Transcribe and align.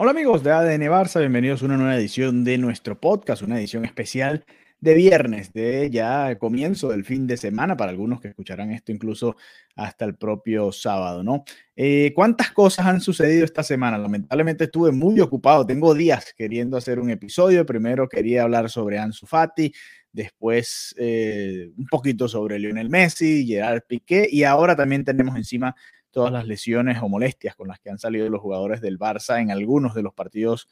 Hola 0.00 0.12
amigos 0.12 0.44
de 0.44 0.52
ADN 0.52 0.82
Barça, 0.82 1.18
bienvenidos 1.18 1.60
a 1.60 1.64
una 1.64 1.76
nueva 1.76 1.96
edición 1.96 2.44
de 2.44 2.56
nuestro 2.56 3.00
podcast, 3.00 3.42
una 3.42 3.58
edición 3.58 3.84
especial 3.84 4.44
de 4.78 4.94
viernes, 4.94 5.52
de 5.52 5.90
ya 5.90 6.38
comienzo 6.38 6.90
del 6.90 7.04
fin 7.04 7.26
de 7.26 7.36
semana, 7.36 7.76
para 7.76 7.90
algunos 7.90 8.20
que 8.20 8.28
escucharán 8.28 8.70
esto 8.70 8.92
incluso 8.92 9.34
hasta 9.74 10.04
el 10.04 10.14
propio 10.14 10.70
sábado, 10.70 11.24
¿no? 11.24 11.42
Eh, 11.74 12.12
¿Cuántas 12.14 12.52
cosas 12.52 12.86
han 12.86 13.00
sucedido 13.00 13.44
esta 13.44 13.64
semana? 13.64 13.98
Lamentablemente 13.98 14.64
estuve 14.64 14.92
muy 14.92 15.18
ocupado, 15.18 15.66
tengo 15.66 15.92
días 15.94 16.32
queriendo 16.32 16.76
hacer 16.76 17.00
un 17.00 17.10
episodio, 17.10 17.66
primero 17.66 18.08
quería 18.08 18.44
hablar 18.44 18.70
sobre 18.70 19.00
Ansu 19.00 19.26
Fati, 19.26 19.72
después 20.12 20.94
eh, 20.96 21.70
un 21.76 21.86
poquito 21.86 22.28
sobre 22.28 22.60
Lionel 22.60 22.88
Messi, 22.88 23.44
Gerard 23.44 23.82
Piqué, 23.88 24.28
y 24.30 24.44
ahora 24.44 24.76
también 24.76 25.04
tenemos 25.04 25.34
encima 25.34 25.74
todas 26.10 26.32
las 26.32 26.46
lesiones 26.46 26.98
o 27.02 27.08
molestias 27.08 27.54
con 27.54 27.68
las 27.68 27.78
que 27.80 27.90
han 27.90 27.98
salido 27.98 28.28
los 28.28 28.40
jugadores 28.40 28.80
del 28.80 28.98
Barça 28.98 29.40
en 29.40 29.50
algunos 29.50 29.94
de 29.94 30.02
los 30.02 30.14
partidos 30.14 30.68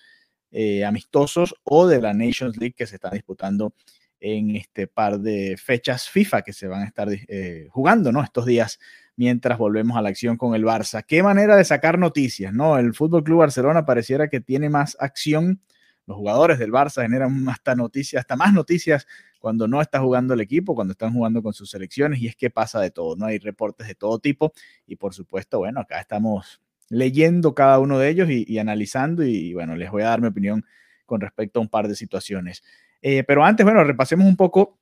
eh, 0.51 0.85
amistosos 0.85 1.55
o 1.65 1.87
de 1.87 2.01
la 2.01 2.15
Nations 2.15 2.57
League 2.57 2.75
que 2.77 2.87
se 2.87 2.97
están 2.97 3.13
disputando 3.13 3.75
en 4.21 4.57
este 4.57 4.87
par 4.87 5.21
de 5.21 5.57
fechas 5.57 6.09
FIFA 6.09 6.43
que 6.43 6.53
se 6.53 6.67
van 6.67 6.83
a 6.83 6.87
estar 6.87 7.09
eh, 7.11 7.69
jugando 7.71 8.13
¿no? 8.13 8.23
estos 8.23 8.47
días 8.47 8.79
mientras 9.17 9.59
volvemos 9.59 9.97
a 9.97 10.03
la 10.03 10.09
acción 10.09 10.37
con 10.37 10.55
el 10.55 10.65
Barça. 10.65 11.05
Qué 11.07 11.23
manera 11.23 11.57
de 11.57 11.65
sacar 11.65 11.99
noticias, 11.99 12.53
¿no? 12.53 12.79
El 12.79 12.95
Fútbol 12.95 13.25
Club 13.25 13.39
Barcelona 13.39 13.87
pareciera 13.87 14.29
que 14.29 14.41
tiene 14.41 14.69
más 14.69 14.97
acción. 15.01 15.61
Los 16.07 16.17
jugadores 16.17 16.59
del 16.59 16.73
Barça 16.73 17.03
generan 17.03 17.49
hasta 17.49 17.75
noticias, 17.75 18.21
hasta 18.21 18.37
más 18.37 18.53
noticias 18.53 19.07
cuando 19.41 19.69
no 19.69 19.81
está 19.81 20.01
jugando 20.01 20.35
el 20.35 20.41
equipo, 20.41 20.75
cuando 20.75 20.93
están 20.93 21.13
jugando 21.13 21.43
con 21.43 21.53
sus 21.53 21.71
selecciones, 21.71 22.21
y 22.21 22.29
es 22.29 22.37
que 22.37 22.51
pasa 22.51 22.81
de 22.81 22.91
todo, 22.91 23.17
¿no? 23.17 23.27
Hay 23.27 23.39
reportes 23.39 23.87
de 23.87 23.95
todo 23.95 24.19
tipo, 24.19 24.53
y 24.87 24.97
por 24.97 25.15
supuesto, 25.15 25.59
bueno, 25.59 25.81
acá 25.81 26.01
estamos 26.01 26.61
leyendo 26.89 27.55
cada 27.55 27.79
uno 27.79 27.99
de 27.99 28.09
ellos 28.09 28.31
y, 28.31 28.45
y 28.47 28.59
analizando, 28.59 29.25
y, 29.25 29.53
bueno, 29.55 29.77
les 29.77 29.91
voy 29.91 30.03
a 30.03 30.07
dar 30.07 30.21
mi 30.21 30.29
opinión 30.29 30.65
con 31.05 31.21
respecto 31.21 31.61
a 31.61 31.63
un 31.63 31.69
par 31.69 31.89
de 31.89 31.95
situaciones. 31.95 32.63
Eh, 33.03 33.25
pero 33.25 33.45
antes, 33.45 33.65
bueno, 33.65 33.85
repasemos 33.85 34.27
un 34.27 34.37
poco 34.37 34.79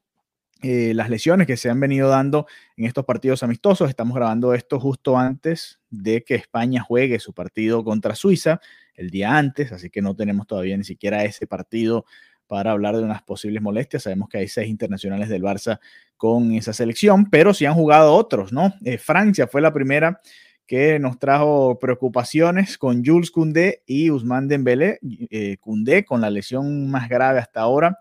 eh, 0.63 0.95
las 0.95 1.11
lesiones 1.11 1.47
que 1.47 1.59
se 1.59 1.69
han 1.69 1.79
venido 1.79 2.09
dando 2.09 2.47
en 2.77 2.87
estos 2.87 3.05
partidos 3.05 3.43
amistosos. 3.43 3.91
Estamos 3.91 4.17
grabando 4.17 4.55
esto 4.55 4.81
justo 4.81 5.19
antes 5.19 5.81
de 5.91 6.25
que 6.25 6.35
España 6.35 6.83
juegue 6.83 7.19
su 7.19 7.35
partido 7.35 7.85
contra 7.85 8.15
Suiza, 8.15 8.61
el 8.95 9.11
día 9.11 9.37
antes, 9.37 9.73
así 9.73 9.91
que 9.91 10.03
no 10.03 10.15
tenemos 10.15 10.47
todavía 10.47 10.77
ni 10.77 10.85
siquiera 10.85 11.25
ese 11.25 11.47
partido 11.47 12.05
para 12.47 12.73
hablar 12.73 12.97
de 12.97 13.03
unas 13.03 13.23
posibles 13.23 13.63
molestias. 13.63 14.05
Sabemos 14.05 14.29
que 14.29 14.39
hay 14.39 14.49
seis 14.49 14.69
internacionales 14.69 15.29
del 15.29 15.43
Barça 15.43 15.81
con 16.17 16.53
esa 16.53 16.73
selección, 16.73 17.31
pero 17.31 17.55
sí 17.55 17.65
han 17.65 17.75
jugado 17.75 18.15
otros, 18.15 18.53
¿no? 18.53 18.75
Eh, 18.85 18.99
Francia 18.99 19.47
fue 19.47 19.61
la 19.61 19.73
primera 19.73 20.21
que 20.67 20.99
nos 20.99 21.19
trajo 21.19 21.79
preocupaciones 21.79 22.79
con 22.79 23.05
Jules 23.05 23.31
Koundé 23.31 23.83
y 23.87 24.09
Ousmane 24.09 24.49
Dembélé. 24.49 24.99
Eh, 25.31 25.59
Koundé 25.61 26.05
con 26.05 26.21
la 26.21 26.31
lesión 26.31 26.91
más 26.91 27.09
grave 27.09 27.39
hasta 27.39 27.61
ahora 27.61 27.99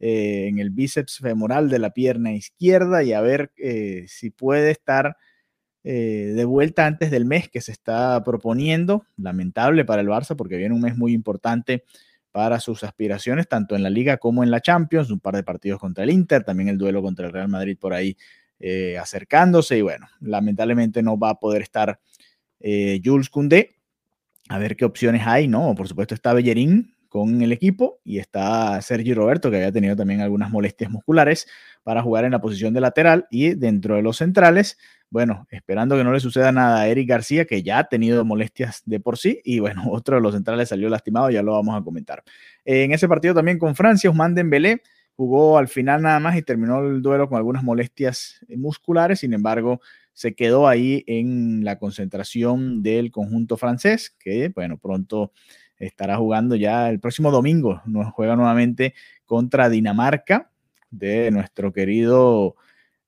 eh, 0.00 0.46
en 0.48 0.58
el 0.58 0.70
bíceps 0.70 1.18
femoral 1.18 1.68
de 1.68 1.78
la 1.78 1.90
pierna 1.90 2.32
izquierda 2.32 3.02
y 3.02 3.12
a 3.12 3.20
ver 3.20 3.52
eh, 3.56 4.06
si 4.08 4.30
puede 4.30 4.70
estar 4.70 5.16
eh, 5.82 6.32
de 6.34 6.44
vuelta 6.44 6.86
antes 6.86 7.10
del 7.10 7.24
mes 7.24 7.48
que 7.48 7.60
se 7.60 7.72
está 7.72 8.22
proponiendo. 8.24 9.04
Lamentable 9.16 9.84
para 9.84 10.02
el 10.02 10.08
Barça 10.08 10.36
porque 10.36 10.56
viene 10.56 10.74
un 10.74 10.80
mes 10.80 10.96
muy 10.96 11.12
importante 11.12 11.84
para 12.32 12.60
sus 12.60 12.84
aspiraciones, 12.84 13.48
tanto 13.48 13.74
en 13.74 13.82
la 13.82 13.90
liga 13.90 14.16
como 14.18 14.44
en 14.44 14.50
la 14.50 14.60
Champions, 14.60 15.10
un 15.10 15.20
par 15.20 15.34
de 15.34 15.42
partidos 15.42 15.80
contra 15.80 16.04
el 16.04 16.10
Inter, 16.10 16.44
también 16.44 16.68
el 16.68 16.78
duelo 16.78 17.02
contra 17.02 17.26
el 17.26 17.32
Real 17.32 17.48
Madrid 17.48 17.76
por 17.78 17.92
ahí 17.92 18.16
eh, 18.60 18.98
acercándose 18.98 19.78
y 19.78 19.82
bueno, 19.82 20.06
lamentablemente 20.20 21.02
no 21.02 21.18
va 21.18 21.30
a 21.30 21.40
poder 21.40 21.62
estar 21.62 21.98
eh, 22.60 23.00
Jules 23.04 23.30
Koundé. 23.30 23.70
A 24.48 24.58
ver 24.58 24.76
qué 24.76 24.84
opciones 24.84 25.22
hay, 25.26 25.48
¿no? 25.48 25.74
Por 25.74 25.88
supuesto 25.88 26.14
está 26.14 26.32
Bellerín 26.34 26.94
con 27.10 27.42
el 27.42 27.52
equipo 27.52 28.00
y 28.04 28.18
está 28.20 28.80
Sergi 28.80 29.12
Roberto, 29.12 29.50
que 29.50 29.56
había 29.56 29.72
tenido 29.72 29.96
también 29.96 30.20
algunas 30.20 30.50
molestias 30.50 30.90
musculares 30.90 31.48
para 31.82 32.02
jugar 32.02 32.24
en 32.24 32.30
la 32.30 32.40
posición 32.40 32.72
de 32.72 32.80
lateral 32.80 33.26
y 33.30 33.54
dentro 33.54 33.96
de 33.96 34.02
los 34.02 34.18
centrales, 34.18 34.78
bueno, 35.10 35.46
esperando 35.50 35.96
que 35.96 36.04
no 36.04 36.12
le 36.12 36.20
suceda 36.20 36.52
nada 36.52 36.80
a 36.80 36.88
Eric 36.88 37.08
García, 37.08 37.46
que 37.46 37.64
ya 37.64 37.80
ha 37.80 37.84
tenido 37.84 38.24
molestias 38.24 38.82
de 38.86 39.00
por 39.00 39.18
sí, 39.18 39.40
y 39.44 39.58
bueno, 39.58 39.82
otro 39.90 40.16
de 40.16 40.22
los 40.22 40.34
centrales 40.34 40.68
salió 40.68 40.88
lastimado, 40.88 41.30
ya 41.30 41.42
lo 41.42 41.52
vamos 41.52 41.78
a 41.78 41.82
comentar. 41.82 42.22
En 42.64 42.92
ese 42.92 43.08
partido 43.08 43.34
también 43.34 43.58
con 43.58 43.74
Francia, 43.74 44.08
Ousmane 44.08 44.36
Dembélé 44.36 44.80
jugó 45.16 45.58
al 45.58 45.66
final 45.66 46.02
nada 46.02 46.20
más 46.20 46.36
y 46.36 46.42
terminó 46.42 46.80
el 46.80 47.02
duelo 47.02 47.28
con 47.28 47.38
algunas 47.38 47.64
molestias 47.64 48.46
musculares, 48.56 49.18
sin 49.18 49.34
embargo, 49.34 49.80
se 50.12 50.34
quedó 50.34 50.68
ahí 50.68 51.02
en 51.08 51.64
la 51.64 51.78
concentración 51.78 52.82
del 52.82 53.10
conjunto 53.10 53.56
francés, 53.56 54.14
que 54.18 54.50
bueno, 54.54 54.78
pronto 54.78 55.32
estará 55.80 56.16
jugando 56.16 56.54
ya 56.54 56.88
el 56.88 57.00
próximo 57.00 57.30
domingo, 57.30 57.82
nos 57.86 58.12
juega 58.12 58.36
nuevamente 58.36 58.94
contra 59.24 59.68
Dinamarca 59.68 60.50
de 60.90 61.30
nuestro 61.30 61.72
querido 61.72 62.56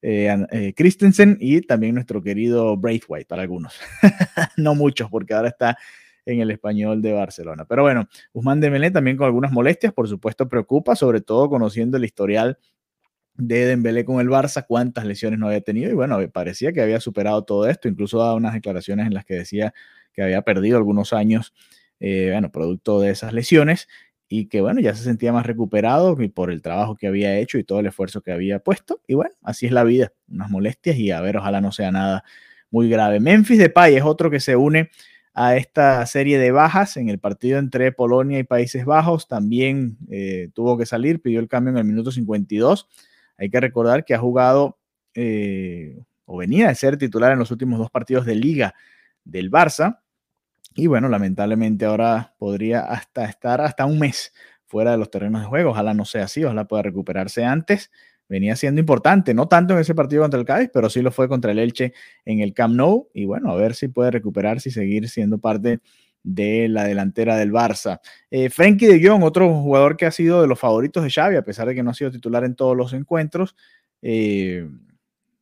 eh, 0.00 0.34
eh, 0.50 0.72
Christensen 0.74 1.36
y 1.40 1.60
también 1.60 1.94
nuestro 1.94 2.22
querido 2.22 2.76
Braithwaite 2.76 3.26
para 3.28 3.42
algunos, 3.42 3.78
no 4.56 4.74
muchos 4.74 5.08
porque 5.10 5.34
ahora 5.34 5.48
está 5.48 5.78
en 6.24 6.40
el 6.40 6.50
español 6.50 7.02
de 7.02 7.12
Barcelona. 7.12 7.64
Pero 7.66 7.82
bueno, 7.82 8.08
Guzmán 8.32 8.60
Dembélé 8.60 8.90
también 8.90 9.16
con 9.16 9.26
algunas 9.26 9.52
molestias, 9.52 9.92
por 9.92 10.08
supuesto 10.08 10.48
preocupa, 10.48 10.96
sobre 10.96 11.20
todo 11.20 11.48
conociendo 11.48 11.96
el 11.96 12.04
historial 12.04 12.58
de 13.34 13.66
Dembélé 13.66 14.04
con 14.04 14.20
el 14.20 14.28
Barça, 14.28 14.64
cuántas 14.66 15.04
lesiones 15.04 15.38
no 15.38 15.46
había 15.46 15.60
tenido 15.60 15.90
y 15.90 15.94
bueno, 15.94 16.18
parecía 16.32 16.72
que 16.72 16.82
había 16.82 17.00
superado 17.00 17.44
todo 17.44 17.68
esto, 17.68 17.88
incluso 17.88 18.18
daba 18.18 18.34
unas 18.34 18.54
declaraciones 18.54 19.06
en 19.06 19.14
las 19.14 19.24
que 19.24 19.34
decía 19.34 19.72
que 20.12 20.22
había 20.22 20.42
perdido 20.42 20.76
algunos 20.76 21.12
años, 21.12 21.54
eh, 22.04 22.30
bueno, 22.32 22.50
producto 22.50 23.00
de 23.00 23.10
esas 23.10 23.32
lesiones 23.32 23.88
y 24.28 24.46
que 24.46 24.60
bueno, 24.60 24.80
ya 24.80 24.92
se 24.94 25.04
sentía 25.04 25.32
más 25.32 25.46
recuperado 25.46 26.16
por 26.34 26.50
el 26.50 26.60
trabajo 26.60 26.96
que 26.96 27.06
había 27.06 27.38
hecho 27.38 27.58
y 27.58 27.64
todo 27.64 27.78
el 27.78 27.86
esfuerzo 27.86 28.22
que 28.22 28.32
había 28.32 28.58
puesto 28.58 29.00
y 29.06 29.14
bueno, 29.14 29.34
así 29.40 29.66
es 29.66 29.72
la 29.72 29.84
vida, 29.84 30.12
unas 30.28 30.50
molestias 30.50 30.96
y 30.96 31.12
a 31.12 31.20
ver, 31.20 31.36
ojalá 31.36 31.60
no 31.60 31.70
sea 31.70 31.92
nada 31.92 32.24
muy 32.72 32.88
grave. 32.88 33.20
Memphis 33.20 33.58
Depay 33.58 33.94
es 33.94 34.02
otro 34.02 34.30
que 34.30 34.40
se 34.40 34.56
une 34.56 34.90
a 35.32 35.56
esta 35.56 36.04
serie 36.06 36.38
de 36.38 36.50
bajas 36.50 36.96
en 36.96 37.08
el 37.08 37.20
partido 37.20 37.60
entre 37.60 37.92
Polonia 37.92 38.40
y 38.40 38.44
Países 38.44 38.84
Bajos. 38.84 39.28
También 39.28 39.96
eh, 40.10 40.50
tuvo 40.54 40.76
que 40.76 40.86
salir, 40.86 41.22
pidió 41.22 41.38
el 41.38 41.48
cambio 41.48 41.70
en 41.70 41.78
el 41.78 41.84
minuto 41.84 42.10
52. 42.10 42.88
Hay 43.38 43.48
que 43.48 43.60
recordar 43.60 44.04
que 44.04 44.14
ha 44.14 44.18
jugado 44.18 44.78
eh, 45.14 46.02
o 46.24 46.36
venía 46.36 46.66
de 46.68 46.74
ser 46.74 46.96
titular 46.96 47.32
en 47.32 47.38
los 47.38 47.50
últimos 47.52 47.78
dos 47.78 47.90
partidos 47.90 48.26
de 48.26 48.34
liga 48.34 48.74
del 49.24 49.50
Barça. 49.50 50.00
Y 50.74 50.86
bueno, 50.86 51.08
lamentablemente 51.08 51.84
ahora 51.84 52.34
podría 52.38 52.80
hasta 52.80 53.24
estar 53.24 53.60
hasta 53.60 53.86
un 53.86 53.98
mes 53.98 54.32
fuera 54.66 54.92
de 54.92 54.98
los 54.98 55.10
terrenos 55.10 55.42
de 55.42 55.48
juego. 55.48 55.70
Ojalá 55.70 55.94
no 55.94 56.04
sea 56.04 56.24
así, 56.24 56.44
ojalá 56.44 56.66
pueda 56.66 56.82
recuperarse 56.82 57.44
antes 57.44 57.90
venía 58.32 58.56
siendo 58.56 58.80
importante, 58.80 59.34
no 59.34 59.46
tanto 59.46 59.74
en 59.74 59.80
ese 59.80 59.94
partido 59.94 60.22
contra 60.22 60.40
el 60.40 60.46
Cádiz, 60.46 60.70
pero 60.72 60.88
sí 60.88 61.02
lo 61.02 61.10
fue 61.10 61.28
contra 61.28 61.52
el 61.52 61.58
Elche 61.58 61.92
en 62.24 62.40
el 62.40 62.54
Camp 62.54 62.74
Nou 62.74 63.10
y 63.12 63.26
bueno, 63.26 63.50
a 63.50 63.56
ver 63.56 63.74
si 63.74 63.88
puede 63.88 64.10
recuperarse 64.10 64.70
y 64.70 64.72
seguir 64.72 65.08
siendo 65.10 65.36
parte 65.36 65.80
de 66.22 66.68
la 66.68 66.84
delantera 66.84 67.36
del 67.36 67.52
Barça. 67.52 68.00
Eh, 68.30 68.48
de 68.48 69.06
Jong, 69.06 69.22
otro 69.22 69.52
jugador 69.60 69.98
que 69.98 70.06
ha 70.06 70.10
sido 70.10 70.40
de 70.40 70.48
los 70.48 70.58
favoritos 70.58 71.02
de 71.02 71.10
Xavi, 71.10 71.36
a 71.36 71.42
pesar 71.42 71.68
de 71.68 71.74
que 71.74 71.82
no 71.82 71.90
ha 71.90 71.94
sido 71.94 72.10
titular 72.10 72.44
en 72.44 72.54
todos 72.54 72.74
los 72.74 72.94
encuentros, 72.94 73.54
eh, 74.00 74.66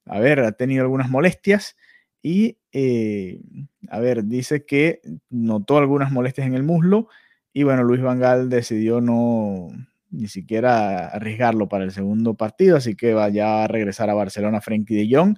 a 0.06 0.18
ver, 0.18 0.40
ha 0.40 0.52
tenido 0.52 0.82
algunas 0.82 1.08
molestias 1.08 1.76
y, 2.22 2.58
eh, 2.72 3.40
a 3.88 4.00
ver, 4.00 4.24
dice 4.24 4.64
que 4.64 5.00
notó 5.30 5.78
algunas 5.78 6.12
molestias 6.12 6.46
en 6.46 6.54
el 6.54 6.62
muslo 6.62 7.08
y 7.52 7.62
bueno, 7.64 7.82
Luis 7.82 8.02
Vangal 8.02 8.48
decidió 8.48 9.00
no, 9.00 9.68
ni 10.10 10.28
siquiera 10.28 11.08
arriesgarlo 11.08 11.68
para 11.68 11.84
el 11.84 11.92
segundo 11.92 12.34
partido, 12.34 12.76
así 12.76 12.94
que 12.94 13.14
vaya 13.14 13.64
a 13.64 13.68
regresar 13.68 14.10
a 14.10 14.14
Barcelona 14.14 14.60
Frenkie 14.60 14.96
de 14.96 15.16
Jong. 15.16 15.36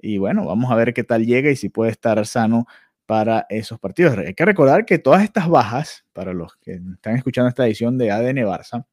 Y 0.00 0.18
bueno, 0.18 0.44
vamos 0.44 0.70
a 0.70 0.76
ver 0.76 0.94
qué 0.94 1.04
tal 1.04 1.24
llega 1.26 1.50
y 1.50 1.56
si 1.56 1.68
puede 1.70 1.90
estar 1.90 2.24
sano 2.26 2.66
para 3.06 3.46
esos 3.50 3.78
partidos. 3.80 4.16
Hay 4.18 4.34
que 4.34 4.44
recordar 4.44 4.86
que 4.86 4.98
todas 4.98 5.22
estas 5.22 5.48
bajas, 5.48 6.04
para 6.12 6.32
los 6.32 6.56
que 6.56 6.80
están 6.94 7.16
escuchando 7.16 7.48
esta 7.48 7.66
edición 7.66 7.98
de 7.98 8.10
ADN 8.10 8.38
Barça, 8.38 8.86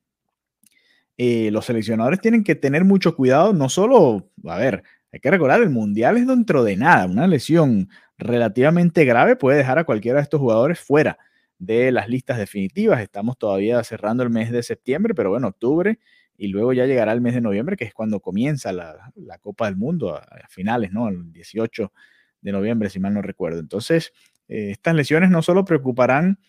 eh, 1.17 1.51
los 1.51 1.65
seleccionadores 1.65 2.19
tienen 2.19 2.44
que 2.44 2.56
tener 2.56 2.85
mucho 2.85 3.15
cuidado, 3.15 3.53
no 3.53 3.69
solo, 3.69 4.29
a 4.45 4.57
ver, 4.57 4.83
hay 5.11 5.19
que 5.19 5.31
recordar, 5.31 5.61
el 5.61 5.69
Mundial 5.69 6.17
es 6.17 6.27
dentro 6.27 6.63
de 6.63 6.77
nada, 6.77 7.05
una 7.05 7.27
lesión 7.27 7.89
relativamente 8.17 9.05
grave 9.05 9.35
puede 9.35 9.57
dejar 9.57 9.79
a 9.79 9.83
cualquiera 9.83 10.17
de 10.17 10.23
estos 10.23 10.39
jugadores 10.39 10.79
fuera 10.79 11.17
de 11.57 11.91
las 11.91 12.09
listas 12.09 12.37
definitivas. 12.37 13.01
Estamos 13.01 13.37
todavía 13.37 13.83
cerrando 13.83 14.23
el 14.23 14.29
mes 14.29 14.51
de 14.51 14.63
septiembre, 14.63 15.13
pero 15.13 15.29
bueno, 15.29 15.47
octubre 15.47 15.99
y 16.41 16.47
luego 16.47 16.73
ya 16.73 16.87
llegará 16.87 17.11
el 17.13 17.21
mes 17.21 17.35
de 17.35 17.41
noviembre, 17.41 17.77
que 17.77 17.85
es 17.85 17.93
cuando 17.93 18.19
comienza 18.19 18.73
la, 18.73 19.11
Copa 19.41 19.65
del 19.65 19.75
Mundo, 19.75 20.15
a, 20.15 20.25
finales, 20.49 20.91
¿no? 20.91 21.07
El 21.07 21.31
18 21.31 21.93
de 22.41 22.51
noviembre, 22.51 22.89
si 22.89 22.99
mal 22.99 23.13
no 23.13 23.21
recuerdo. 23.21 23.59
Entonces, 23.59 24.11
eh, 24.47 24.71
estas 24.71 24.95
lesiones 24.95 25.29
no 25.29 25.43
solo 25.43 25.63
preocuparán 25.65 26.39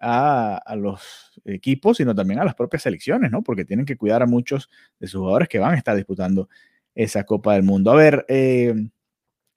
a, 0.00 0.74
los 0.76 1.40
equipos, 1.46 1.96
sino 1.96 2.14
también 2.14 2.40
a 2.40 2.44
las 2.44 2.54
propias 2.54 2.82
selecciones, 2.82 3.30
¿no? 3.30 3.42
Porque 3.42 3.64
tienen 3.64 3.86
que 3.86 3.96
cuidar 3.96 4.22
a 4.22 4.26
muchos 4.26 4.68
de 5.00 5.08
sus 5.08 5.20
jugadores 5.20 5.48
que 5.48 5.58
van 5.58 5.72
a 5.72 5.78
estar 5.78 5.96
disputando 5.96 6.50
esa 6.94 7.24
Copa 7.24 7.54
del 7.54 7.62
Mundo. 7.62 7.90
A 7.90 7.94
ver, 7.94 8.24
eh, 8.28 8.74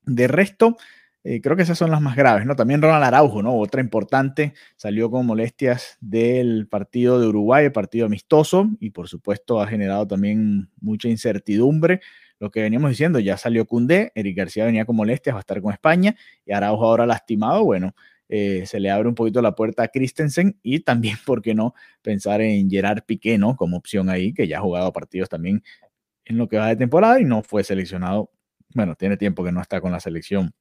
de 0.03 0.27
resto, 0.27 0.77
eh, 1.23 1.39
creo 1.41 1.55
que 1.55 1.63
esas 1.63 1.77
son 1.77 1.91
las 1.91 2.01
más 2.01 2.15
graves, 2.15 2.45
¿no? 2.45 2.55
También 2.55 2.81
Ronald 2.81 3.03
Araujo, 3.03 3.43
¿no? 3.43 3.55
Otra 3.57 3.81
importante, 3.81 4.53
salió 4.75 5.11
con 5.11 5.25
molestias 5.25 5.97
del 6.01 6.67
partido 6.67 7.19
de 7.19 7.27
Uruguay, 7.27 7.65
el 7.65 7.71
partido 7.71 8.07
amistoso, 8.07 8.69
y 8.79 8.89
por 8.89 9.07
supuesto 9.07 9.61
ha 9.61 9.67
generado 9.67 10.07
también 10.07 10.69
mucha 10.79 11.09
incertidumbre. 11.09 12.01
Lo 12.39 12.49
que 12.49 12.61
veníamos 12.61 12.89
diciendo, 12.89 13.19
ya 13.19 13.37
salió 13.37 13.65
Cundé, 13.65 14.11
Eric 14.15 14.35
García 14.35 14.65
venía 14.65 14.85
con 14.85 14.95
molestias, 14.95 15.35
va 15.35 15.39
a 15.39 15.41
estar 15.41 15.61
con 15.61 15.73
España, 15.73 16.15
y 16.43 16.53
Araujo 16.53 16.85
ahora 16.85 17.05
lastimado, 17.05 17.63
bueno, 17.65 17.93
eh, 18.27 18.65
se 18.65 18.79
le 18.79 18.89
abre 18.89 19.09
un 19.09 19.15
poquito 19.15 19.41
la 19.41 19.53
puerta 19.53 19.83
a 19.83 19.89
Christensen 19.89 20.57
y 20.63 20.79
también, 20.79 21.17
¿por 21.25 21.41
qué 21.43 21.53
no?, 21.53 21.75
pensar 22.01 22.41
en 22.41 22.69
Gerard 22.69 23.03
Piqué, 23.05 23.37
¿no? 23.37 23.55
Como 23.55 23.77
opción 23.77 24.09
ahí, 24.09 24.33
que 24.33 24.47
ya 24.47 24.57
ha 24.57 24.61
jugado 24.61 24.91
partidos 24.91 25.29
también 25.29 25.61
en 26.25 26.38
lo 26.38 26.47
que 26.47 26.57
va 26.57 26.68
de 26.68 26.75
temporada 26.75 27.19
y 27.19 27.25
no 27.25 27.44
fue 27.44 27.63
seleccionado, 27.63 28.31
bueno, 28.73 28.95
tiene 28.95 29.18
tiempo 29.18 29.44
que 29.44 29.51
no 29.51 29.62
está 29.62 29.81
con 29.81 29.91
la 29.91 30.00
selección 30.00 30.53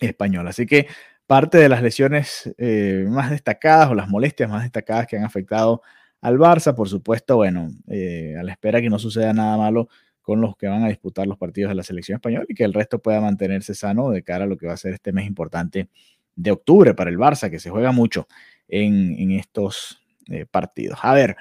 español. 0.00 0.48
Así 0.48 0.66
que 0.66 0.88
parte 1.26 1.58
de 1.58 1.68
las 1.68 1.82
lesiones 1.82 2.52
eh, 2.58 3.06
más 3.08 3.30
destacadas 3.30 3.90
o 3.90 3.94
las 3.94 4.08
molestias 4.08 4.48
más 4.48 4.62
destacadas 4.62 5.06
que 5.06 5.16
han 5.16 5.24
afectado 5.24 5.82
al 6.20 6.38
Barça, 6.38 6.74
por 6.74 6.88
supuesto, 6.88 7.36
bueno, 7.36 7.70
eh, 7.88 8.34
a 8.38 8.42
la 8.42 8.52
espera 8.52 8.80
que 8.80 8.90
no 8.90 8.98
suceda 8.98 9.32
nada 9.32 9.56
malo 9.56 9.88
con 10.20 10.40
los 10.40 10.56
que 10.56 10.66
van 10.66 10.82
a 10.82 10.88
disputar 10.88 11.26
los 11.26 11.38
partidos 11.38 11.70
de 11.70 11.74
la 11.74 11.82
selección 11.82 12.16
española 12.16 12.44
y 12.48 12.54
que 12.54 12.64
el 12.64 12.74
resto 12.74 13.00
pueda 13.00 13.20
mantenerse 13.20 13.74
sano 13.74 14.10
de 14.10 14.22
cara 14.22 14.44
a 14.44 14.46
lo 14.46 14.56
que 14.56 14.66
va 14.66 14.74
a 14.74 14.76
ser 14.76 14.94
este 14.94 15.12
mes 15.12 15.26
importante 15.26 15.88
de 16.34 16.50
octubre 16.50 16.94
para 16.94 17.10
el 17.10 17.18
Barça, 17.18 17.50
que 17.50 17.58
se 17.58 17.70
juega 17.70 17.92
mucho 17.92 18.26
en, 18.68 19.30
estos 19.32 20.02
eh, 20.28 20.44
partidos. 20.44 20.98
A 21.02 21.14
ver, 21.14 21.36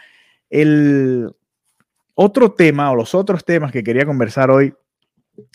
el 0.50 1.32
otro 2.19 2.52
tema 2.52 2.90
o 2.90 2.96
los 2.96 3.14
otros 3.14 3.46
temas 3.46 3.72
que 3.72 3.84
quería 3.84 4.04
conversar 4.04 4.50
hoy 4.50 4.74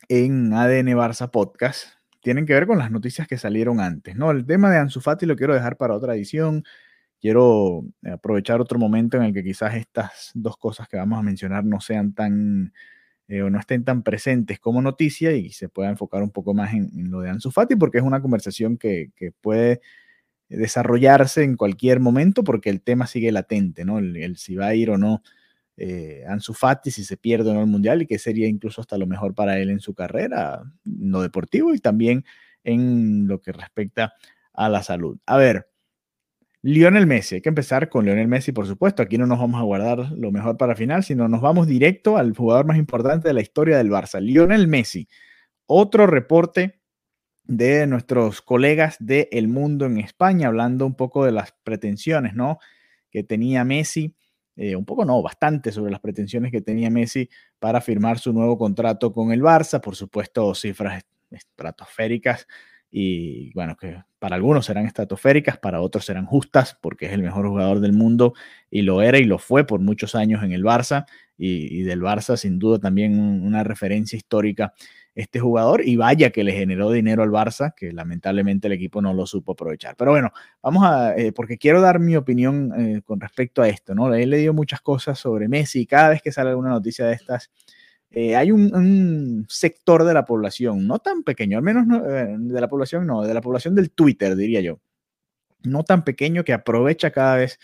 en 0.08 0.52
ADN 0.52 0.90
Barça 0.90 1.28
Podcast 1.28 1.88
tienen 2.20 2.46
que 2.46 2.54
ver 2.54 2.68
con 2.68 2.78
las 2.78 2.92
noticias 2.92 3.26
que 3.26 3.36
salieron 3.36 3.80
antes, 3.80 4.14
¿no? 4.14 4.30
El 4.30 4.46
tema 4.46 4.70
de 4.70 4.78
Ansu 4.78 5.00
Fati 5.00 5.26
lo 5.26 5.34
quiero 5.34 5.54
dejar 5.54 5.76
para 5.76 5.96
otra 5.96 6.14
edición. 6.14 6.62
Quiero 7.20 7.82
aprovechar 8.04 8.60
otro 8.60 8.78
momento 8.78 9.16
en 9.16 9.24
el 9.24 9.34
que 9.34 9.42
quizás 9.42 9.74
estas 9.74 10.30
dos 10.34 10.56
cosas 10.56 10.86
que 10.86 10.96
vamos 10.96 11.18
a 11.18 11.22
mencionar 11.22 11.64
no 11.64 11.80
sean 11.80 12.14
tan 12.14 12.72
eh, 13.26 13.42
o 13.42 13.50
no 13.50 13.58
estén 13.58 13.82
tan 13.82 14.04
presentes 14.04 14.60
como 14.60 14.80
noticia 14.80 15.32
y 15.32 15.50
se 15.50 15.68
pueda 15.68 15.90
enfocar 15.90 16.22
un 16.22 16.30
poco 16.30 16.54
más 16.54 16.74
en, 16.74 17.10
lo 17.10 17.22
de 17.22 17.30
Ansu 17.30 17.50
Fati 17.50 17.74
porque 17.74 17.98
es 17.98 18.04
una 18.04 18.22
conversación 18.22 18.78
que, 18.78 19.10
puede 19.40 19.80
desarrollarse 20.48 21.42
en 21.42 21.56
cualquier 21.56 21.98
momento 21.98 22.44
porque 22.44 22.70
el 22.70 22.82
tema 22.82 23.08
sigue 23.08 23.32
latente, 23.32 23.84
¿no? 23.84 23.98
el 23.98 24.36
si 24.36 24.54
va 24.54 24.68
a 24.68 24.74
ir 24.76 24.90
o 24.90 24.96
no 24.96 25.22
eh, 25.76 26.24
Ansu 26.28 26.54
Fati 26.54 26.90
si 26.90 27.04
se 27.04 27.16
pierde 27.16 27.50
en 27.50 27.58
el 27.58 27.66
Mundial 27.66 28.02
y 28.02 28.06
que 28.06 28.18
sería 28.18 28.46
incluso 28.46 28.80
hasta 28.80 28.98
lo 28.98 29.06
mejor 29.06 29.34
para 29.34 29.58
él 29.58 29.70
en 29.70 29.80
su 29.80 29.94
carrera, 29.94 30.62
no 30.84 31.22
deportivo 31.22 31.74
y 31.74 31.78
también 31.78 32.24
en 32.64 33.26
lo 33.26 33.40
que 33.40 33.52
respecta 33.52 34.14
a 34.52 34.68
la 34.68 34.82
salud. 34.82 35.18
A 35.26 35.36
ver, 35.36 35.68
Lionel 36.64 37.08
Messi, 37.08 37.36
hay 37.36 37.40
que 37.40 37.48
empezar 37.48 37.88
con 37.88 38.04
Lionel 38.04 38.28
Messi, 38.28 38.52
por 38.52 38.66
supuesto, 38.66 39.02
aquí 39.02 39.18
no 39.18 39.26
nos 39.26 39.40
vamos 39.40 39.60
a 39.60 39.64
guardar 39.64 40.12
lo 40.12 40.30
mejor 40.30 40.56
para 40.56 40.76
final, 40.76 41.02
sino 41.02 41.26
nos 41.28 41.40
vamos 41.40 41.66
directo 41.66 42.16
al 42.16 42.36
jugador 42.36 42.66
más 42.66 42.76
importante 42.76 43.26
de 43.28 43.34
la 43.34 43.40
historia 43.40 43.78
del 43.78 43.90
Barça, 43.90 44.20
Lionel 44.20 44.68
Messi. 44.68 45.08
Otro 45.66 46.06
reporte 46.06 46.80
de 47.44 47.86
nuestros 47.88 48.42
colegas 48.42 48.96
de 49.00 49.28
El 49.32 49.48
Mundo 49.48 49.86
en 49.86 49.98
España, 49.98 50.46
hablando 50.46 50.86
un 50.86 50.94
poco 50.94 51.24
de 51.24 51.32
las 51.32 51.52
pretensiones, 51.64 52.34
¿no? 52.34 52.58
Que 53.10 53.24
tenía 53.24 53.64
Messi 53.64 54.14
eh, 54.56 54.76
un 54.76 54.84
poco 54.84 55.04
no, 55.04 55.22
bastante 55.22 55.72
sobre 55.72 55.90
las 55.90 56.00
pretensiones 56.00 56.52
que 56.52 56.60
tenía 56.60 56.90
Messi 56.90 57.28
para 57.58 57.80
firmar 57.80 58.18
su 58.18 58.32
nuevo 58.32 58.58
contrato 58.58 59.12
con 59.12 59.32
el 59.32 59.40
Barça, 59.40 59.80
por 59.80 59.96
supuesto 59.96 60.54
cifras 60.54 61.04
estratosféricas 61.30 62.46
y 62.90 63.50
bueno, 63.54 63.76
que 63.76 64.02
para 64.18 64.36
algunos 64.36 64.66
serán 64.66 64.84
estratosféricas, 64.84 65.56
para 65.56 65.80
otros 65.80 66.04
serán 66.04 66.26
justas 66.26 66.76
porque 66.80 67.06
es 67.06 67.12
el 67.12 67.22
mejor 67.22 67.48
jugador 67.48 67.80
del 67.80 67.94
mundo 67.94 68.34
y 68.70 68.82
lo 68.82 69.00
era 69.00 69.18
y 69.18 69.24
lo 69.24 69.38
fue 69.38 69.66
por 69.66 69.80
muchos 69.80 70.14
años 70.14 70.42
en 70.42 70.52
el 70.52 70.62
Barça 70.62 71.06
y, 71.38 71.80
y 71.80 71.82
del 71.84 72.02
Barça 72.02 72.36
sin 72.36 72.58
duda 72.58 72.78
también 72.78 73.18
una 73.18 73.64
referencia 73.64 74.16
histórica 74.16 74.74
este 75.14 75.40
jugador 75.40 75.86
y 75.86 75.96
vaya 75.96 76.30
que 76.30 76.44
le 76.44 76.52
generó 76.52 76.90
dinero 76.90 77.22
al 77.22 77.30
Barça, 77.30 77.74
que 77.74 77.92
lamentablemente 77.92 78.66
el 78.68 78.72
equipo 78.72 79.02
no 79.02 79.12
lo 79.12 79.26
supo 79.26 79.52
aprovechar. 79.52 79.94
Pero 79.96 80.12
bueno, 80.12 80.32
vamos 80.62 80.84
a, 80.84 81.14
eh, 81.16 81.32
porque 81.32 81.58
quiero 81.58 81.80
dar 81.80 81.98
mi 81.98 82.16
opinión 82.16 82.72
eh, 82.78 83.02
con 83.04 83.20
respecto 83.20 83.62
a 83.62 83.68
esto, 83.68 83.94
¿no? 83.94 84.12
He 84.14 84.26
leído 84.26 84.54
muchas 84.54 84.80
cosas 84.80 85.18
sobre 85.18 85.48
Messi 85.48 85.80
y 85.80 85.86
cada 85.86 86.10
vez 86.10 86.22
que 86.22 86.32
sale 86.32 86.50
alguna 86.50 86.70
noticia 86.70 87.06
de 87.06 87.12
estas, 87.14 87.50
eh, 88.10 88.36
hay 88.36 88.50
un, 88.52 89.46
sector 89.48 90.04
de 90.04 90.14
la 90.14 90.24
población, 90.24 90.86
no 90.86 90.98
tan 90.98 91.22
pequeño, 91.22 91.58
al 91.58 91.64
menos 91.64 91.86
de 91.88 92.60
la 92.60 92.68
población, 92.68 93.06
no, 93.06 93.22
de 93.22 93.34
la 93.34 93.40
población 93.40 93.74
del 93.74 93.90
Twitter, 93.90 94.36
diría 94.36 94.60
yo, 94.60 94.80
no 95.62 95.84
tan 95.84 96.04
pequeño 96.04 96.44
que 96.44 96.52
aprovecha 96.52 97.10
cada 97.10 97.36
vez 97.36 97.58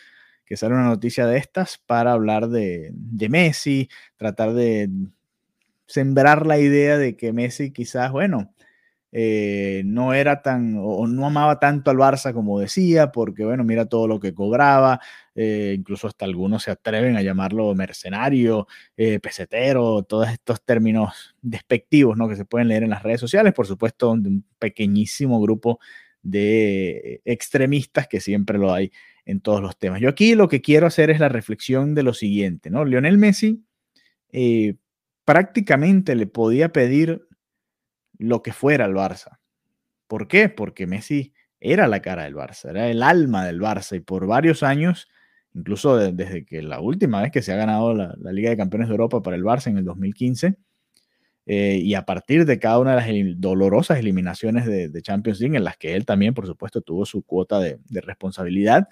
que 0.47 0.57
sale 0.57 0.75
una 0.75 0.85
noticia 0.87 1.27
de 1.27 1.37
estas 1.39 1.79
para 1.79 2.13
hablar 2.13 2.49
de 2.49 2.93
Messi, 3.29 3.91
tratar 4.17 4.55
de 4.55 4.89
sembrar 5.89 6.47
la 6.47 6.59
idea 6.61 6.99
de 6.99 7.17
que 7.17 7.33
Messi 7.33 7.73
quizás, 7.73 8.13
bueno, 8.13 8.55
eh, 9.11 9.83
no 9.87 10.13
era 10.13 10.43
tan 10.43 10.77
o 10.79 11.07
no 11.07 11.27
amaba 11.27 11.59
tanto 11.59 11.91
al 11.91 11.97
Barça 11.97 12.35
como 12.35 12.61
decía, 12.61 13.11
porque 13.11 13.45
bueno, 13.45 13.65
mira 13.65 13.87
todo 13.87 14.07
lo 14.07 14.21
que 14.21 14.35
cobraba, 14.35 15.01
eh, 15.35 15.75
incluso 15.77 16.07
hasta 16.09 16.27
algunos 16.27 16.65
se 16.65 16.71
atreven 16.71 17.17
a 17.17 17.23
llamarlo 17.23 17.75
mercenario, 17.75 18.67
eh, 18.99 19.19
pesetero, 19.19 20.03
todos 20.03 20.29
estos 20.29 20.63
términos 20.63 21.35
despectivos 21.41 22.19
¿no? 22.19 22.29
que 22.29 22.37
se 22.37 22.45
pueden 22.45 22.69
leer 22.69 22.83
en 22.83 22.91
las 22.91 23.03
redes 23.03 23.21
sociales, 23.21 23.55
por 23.55 23.67
supuesto, 23.67 24.15
de 24.17 24.29
un 24.29 24.45
pequeñísimo 24.59 25.41
grupo 25.41 25.81
de 26.23 27.23
extremistas 27.25 28.09
que 28.09 28.21
siempre 28.21 28.59
lo 28.59 28.75
hay 28.75 28.93
en 29.25 29.41
todos 29.41 29.63
los 29.63 29.79
temas. 29.79 30.01
Yo 30.01 30.11
aquí 30.11 30.35
lo 30.35 30.49
que 30.49 30.61
quiero 30.61 30.87
hacer 30.87 31.09
es 31.11 31.21
la 31.21 31.29
reflexión 31.31 31.95
de 31.95 32.03
lo 32.03 32.13
siguiente, 32.13 32.71
¿no? 32.71 32.85
Lionel 32.85 33.17
Messi 33.19 33.63
prácticamente 35.29 36.15
le 36.15 36.27
podía 36.27 36.73
pedir 36.73 37.29
lo 38.17 38.43
que 38.43 38.55
fuera 38.55 38.87
al 38.87 38.95
Barça. 38.95 39.41
¿Por 40.07 40.27
qué? 40.27 40.49
Porque 40.49 40.87
Messi 40.87 41.35
era 41.61 41.87
la 41.87 42.01
cara 42.01 42.25
del 42.25 42.35
Barça, 42.35 42.71
era 42.71 42.89
el 42.89 43.03
alma 43.03 43.45
del 43.45 43.61
Barça 43.61 43.95
y 43.95 44.01
por 44.01 44.27
varios 44.27 44.63
años, 44.63 45.07
incluso 45.53 45.99
desde 45.99 46.47
que 46.47 46.63
la 46.63 46.81
última 46.81 47.21
vez 47.21 47.31
que 47.31 47.43
se 47.43 47.53
ha 47.53 47.57
ganado 47.57 47.93
la, 47.93 48.17
Liga 48.33 48.49
de 48.49 48.57
Campeones 48.57 48.89
de 48.89 48.95
Europa 48.95 49.21
para 49.21 49.37
el 49.37 49.45
Barça 49.45 49.67
en 49.67 49.77
el 49.77 49.85
2015, 49.85 50.57
eh, 51.45 51.77
y 51.77 51.93
a 51.93 52.07
partir 52.07 52.47
de 52.47 52.59
cada 52.59 52.79
una 52.79 52.97
de 52.97 52.97
las 52.97 53.39
dolorosas 53.39 53.99
eliminaciones 53.99 54.65
de, 54.65 55.03
Champions 55.03 55.41
League, 55.41 55.59
en 55.59 55.65
las 55.65 55.77
que 55.77 55.95
él 55.95 56.07
también, 56.07 56.33
por 56.33 56.47
supuesto, 56.47 56.81
tuvo 56.81 57.05
su 57.05 57.23
cuota 57.23 57.61
de, 57.61 57.79
responsabilidad, 57.91 58.89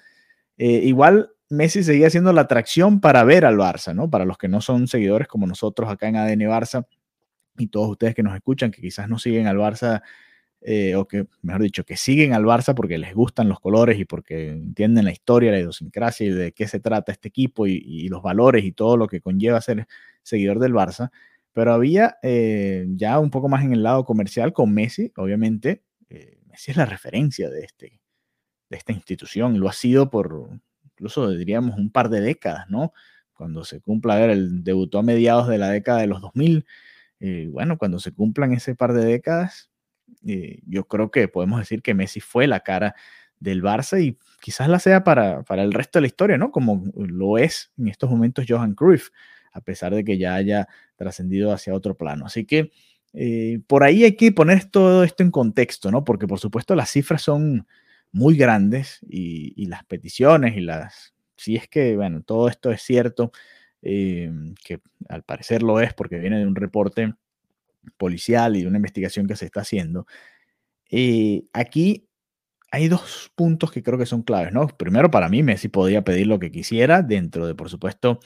eh, 0.58 0.82
igual 0.84 1.30
Messi 1.48 1.84
seguía 1.84 2.10
siendo 2.10 2.32
la 2.32 2.42
atracción 2.42 3.00
para 3.00 3.22
ver 3.24 3.44
al 3.44 3.56
Barça, 3.56 3.94
¿no? 3.94 4.10
Para 4.10 4.24
los 4.24 4.36
que 4.36 4.48
no 4.48 4.60
son 4.60 4.88
seguidores 4.88 5.28
como 5.28 5.46
nosotros 5.46 5.88
acá 5.88 6.08
en 6.08 6.16
ADN 6.16 6.40
Barça 6.40 6.86
y 7.56 7.68
todos 7.68 7.90
ustedes 7.90 8.14
que 8.14 8.22
nos 8.22 8.34
escuchan, 8.34 8.70
que 8.70 8.82
quizás 8.82 9.08
no 9.08 9.18
siguen 9.18 9.46
al 9.46 9.56
Barça, 9.56 10.02
eh, 10.60 10.96
o 10.96 11.06
que, 11.06 11.26
mejor 11.42 11.62
dicho, 11.62 11.84
que 11.84 11.96
siguen 11.96 12.32
al 12.32 12.44
Barça 12.44 12.74
porque 12.74 12.98
les 12.98 13.14
gustan 13.14 13.48
los 13.48 13.60
colores 13.60 13.98
y 14.00 14.04
porque 14.04 14.50
entienden 14.50 15.04
la 15.04 15.12
historia, 15.12 15.52
la 15.52 15.60
idiosincrasia 15.60 16.26
y 16.26 16.30
de 16.30 16.52
qué 16.52 16.66
se 16.66 16.80
trata 16.80 17.12
este 17.12 17.28
equipo 17.28 17.66
y, 17.66 18.08
los 18.08 18.22
valores 18.22 18.64
y 18.64 18.72
todo 18.72 18.96
lo 18.96 19.06
que 19.06 19.20
conlleva 19.20 19.60
ser 19.60 19.86
seguidor 20.22 20.58
del 20.58 20.72
Barça. 20.74 21.10
Pero 21.52 21.72
había 21.72 22.18
eh, 22.22 22.86
ya 22.90 23.18
un 23.20 23.30
poco 23.30 23.48
más 23.48 23.64
en 23.64 23.72
el 23.72 23.82
lado 23.82 24.04
comercial 24.04 24.52
con 24.52 24.74
Messi, 24.74 25.12
obviamente. 25.16 25.84
Eh, 26.10 26.38
Messi 26.46 26.72
es 26.72 26.76
la 26.76 26.86
referencia 26.86 27.48
de, 27.50 27.60
este, 27.60 28.00
de 28.68 28.76
esta 28.76 28.92
institución, 28.92 29.60
lo 29.60 29.68
ha 29.68 29.72
sido 29.72 30.10
por, 30.10 30.60
incluso 30.96 31.30
diríamos 31.30 31.78
un 31.78 31.90
par 31.90 32.08
de 32.08 32.20
décadas, 32.22 32.68
¿no? 32.70 32.92
Cuando 33.34 33.64
se 33.64 33.80
cumpla, 33.80 34.14
a 34.14 34.18
ver, 34.18 34.30
él 34.30 34.64
debutó 34.64 34.98
a 34.98 35.02
mediados 35.02 35.46
de 35.48 35.58
la 35.58 35.70
década 35.70 36.00
de 36.00 36.06
los 36.06 36.22
2000, 36.22 36.64
eh, 37.20 37.48
bueno, 37.50 37.76
cuando 37.76 37.98
se 37.98 38.12
cumplan 38.12 38.52
ese 38.54 38.74
par 38.74 38.94
de 38.94 39.04
décadas, 39.04 39.70
eh, 40.26 40.60
yo 40.66 40.84
creo 40.84 41.10
que 41.10 41.28
podemos 41.28 41.58
decir 41.58 41.82
que 41.82 41.94
Messi 41.94 42.20
fue 42.20 42.46
la 42.46 42.60
cara 42.60 42.94
del 43.38 43.62
Barça 43.62 44.02
y 44.02 44.18
quizás 44.40 44.68
la 44.68 44.78
sea 44.78 45.04
para, 45.04 45.42
para 45.42 45.62
el 45.62 45.72
resto 45.72 45.98
de 45.98 46.02
la 46.02 46.06
historia, 46.06 46.38
¿no? 46.38 46.50
Como 46.50 46.84
lo 46.96 47.36
es 47.36 47.72
en 47.76 47.88
estos 47.88 48.10
momentos 48.10 48.46
Johan 48.48 48.74
Cruyff. 48.74 49.10
a 49.52 49.60
pesar 49.60 49.94
de 49.94 50.04
que 50.04 50.18
ya 50.18 50.34
haya 50.34 50.68
trascendido 50.96 51.52
hacia 51.52 51.74
otro 51.74 51.96
plano. 51.96 52.26
Así 52.26 52.44
que 52.44 52.70
eh, 53.14 53.60
por 53.66 53.84
ahí 53.84 54.04
hay 54.04 54.16
que 54.16 54.32
poner 54.32 54.66
todo 54.66 55.04
esto 55.04 55.22
en 55.22 55.30
contexto, 55.30 55.90
¿no? 55.90 56.04
Porque 56.04 56.26
por 56.26 56.38
supuesto 56.38 56.74
las 56.74 56.90
cifras 56.90 57.22
son 57.22 57.66
muy 58.16 58.34
grandes 58.34 58.98
y, 59.06 59.66
las 59.66 59.84
peticiones 59.84 60.56
y 60.56 60.60
las, 60.60 61.14
si 61.36 61.56
es 61.56 61.68
que, 61.68 61.96
bueno, 61.96 62.22
todo 62.22 62.48
esto 62.48 62.70
es 62.70 62.80
cierto, 62.80 63.30
eh, 63.82 64.32
que 64.64 64.80
al 65.10 65.22
parecer 65.22 65.62
lo 65.62 65.80
es 65.80 65.92
porque 65.92 66.18
viene 66.18 66.38
de 66.38 66.46
un 66.46 66.56
reporte 66.56 67.12
policial 67.98 68.56
y 68.56 68.62
de 68.62 68.68
una 68.68 68.78
investigación 68.78 69.26
que 69.26 69.36
se 69.36 69.44
está 69.44 69.60
haciendo. 69.60 70.06
Eh, 70.90 71.44
aquí 71.52 72.08
hay 72.72 72.88
dos 72.88 73.30
puntos 73.34 73.70
que 73.70 73.82
creo 73.82 73.98
que 73.98 74.06
son 74.06 74.22
claves, 74.22 74.50
¿no? 74.50 74.66
Primero, 74.66 75.10
para 75.10 75.28
mí, 75.28 75.42
Messi 75.42 75.68
podía 75.68 76.02
pedir 76.02 76.26
lo 76.26 76.38
que 76.38 76.50
quisiera 76.50 77.02
dentro 77.02 77.46
de, 77.46 77.54
por 77.54 77.68
supuesto, 77.68 78.18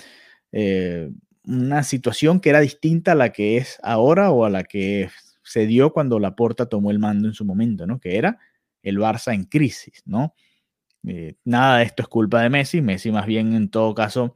eh, 0.52 1.10
una 1.44 1.82
situación 1.82 2.38
que 2.38 2.50
era 2.50 2.60
distinta 2.60 3.12
a 3.12 3.16
la 3.16 3.30
que 3.32 3.56
es 3.56 3.80
ahora 3.82 4.30
o 4.30 4.44
a 4.44 4.50
la 4.50 4.62
que 4.62 5.10
se 5.42 5.66
dio 5.66 5.92
cuando 5.92 6.20
Laporta 6.20 6.66
tomó 6.66 6.92
el 6.92 7.00
mando 7.00 7.26
en 7.26 7.34
su 7.34 7.44
momento, 7.44 7.88
¿no? 7.88 7.98
Que 7.98 8.18
era 8.18 8.38
el 8.82 8.98
Barça 8.98 9.34
en 9.34 9.44
crisis, 9.44 10.02
¿no? 10.06 10.34
Eh, 11.06 11.34
nada 11.44 11.78
de 11.78 11.84
esto 11.84 12.02
es 12.02 12.08
culpa 12.08 12.42
de 12.42 12.50
Messi. 12.50 12.82
Messi 12.82 13.10
más 13.10 13.26
bien 13.26 13.54
en 13.54 13.70
todo 13.70 13.94
caso 13.94 14.34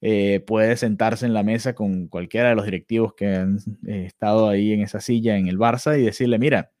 eh, 0.00 0.40
puede 0.46 0.76
sentarse 0.76 1.26
en 1.26 1.34
la 1.34 1.42
mesa 1.42 1.74
con 1.74 2.08
cualquiera 2.08 2.50
de 2.50 2.54
los 2.56 2.66
directivos 2.66 3.14
que 3.14 3.28
han 3.34 3.58
estado 3.86 4.48
ahí 4.48 4.72
en 4.72 4.82
esa 4.82 5.00
silla 5.00 5.36
en 5.38 5.48
el 5.48 5.58
Barça 5.58 5.98
y 5.98 6.04
decirle, 6.04 6.38
mira, 6.38 6.72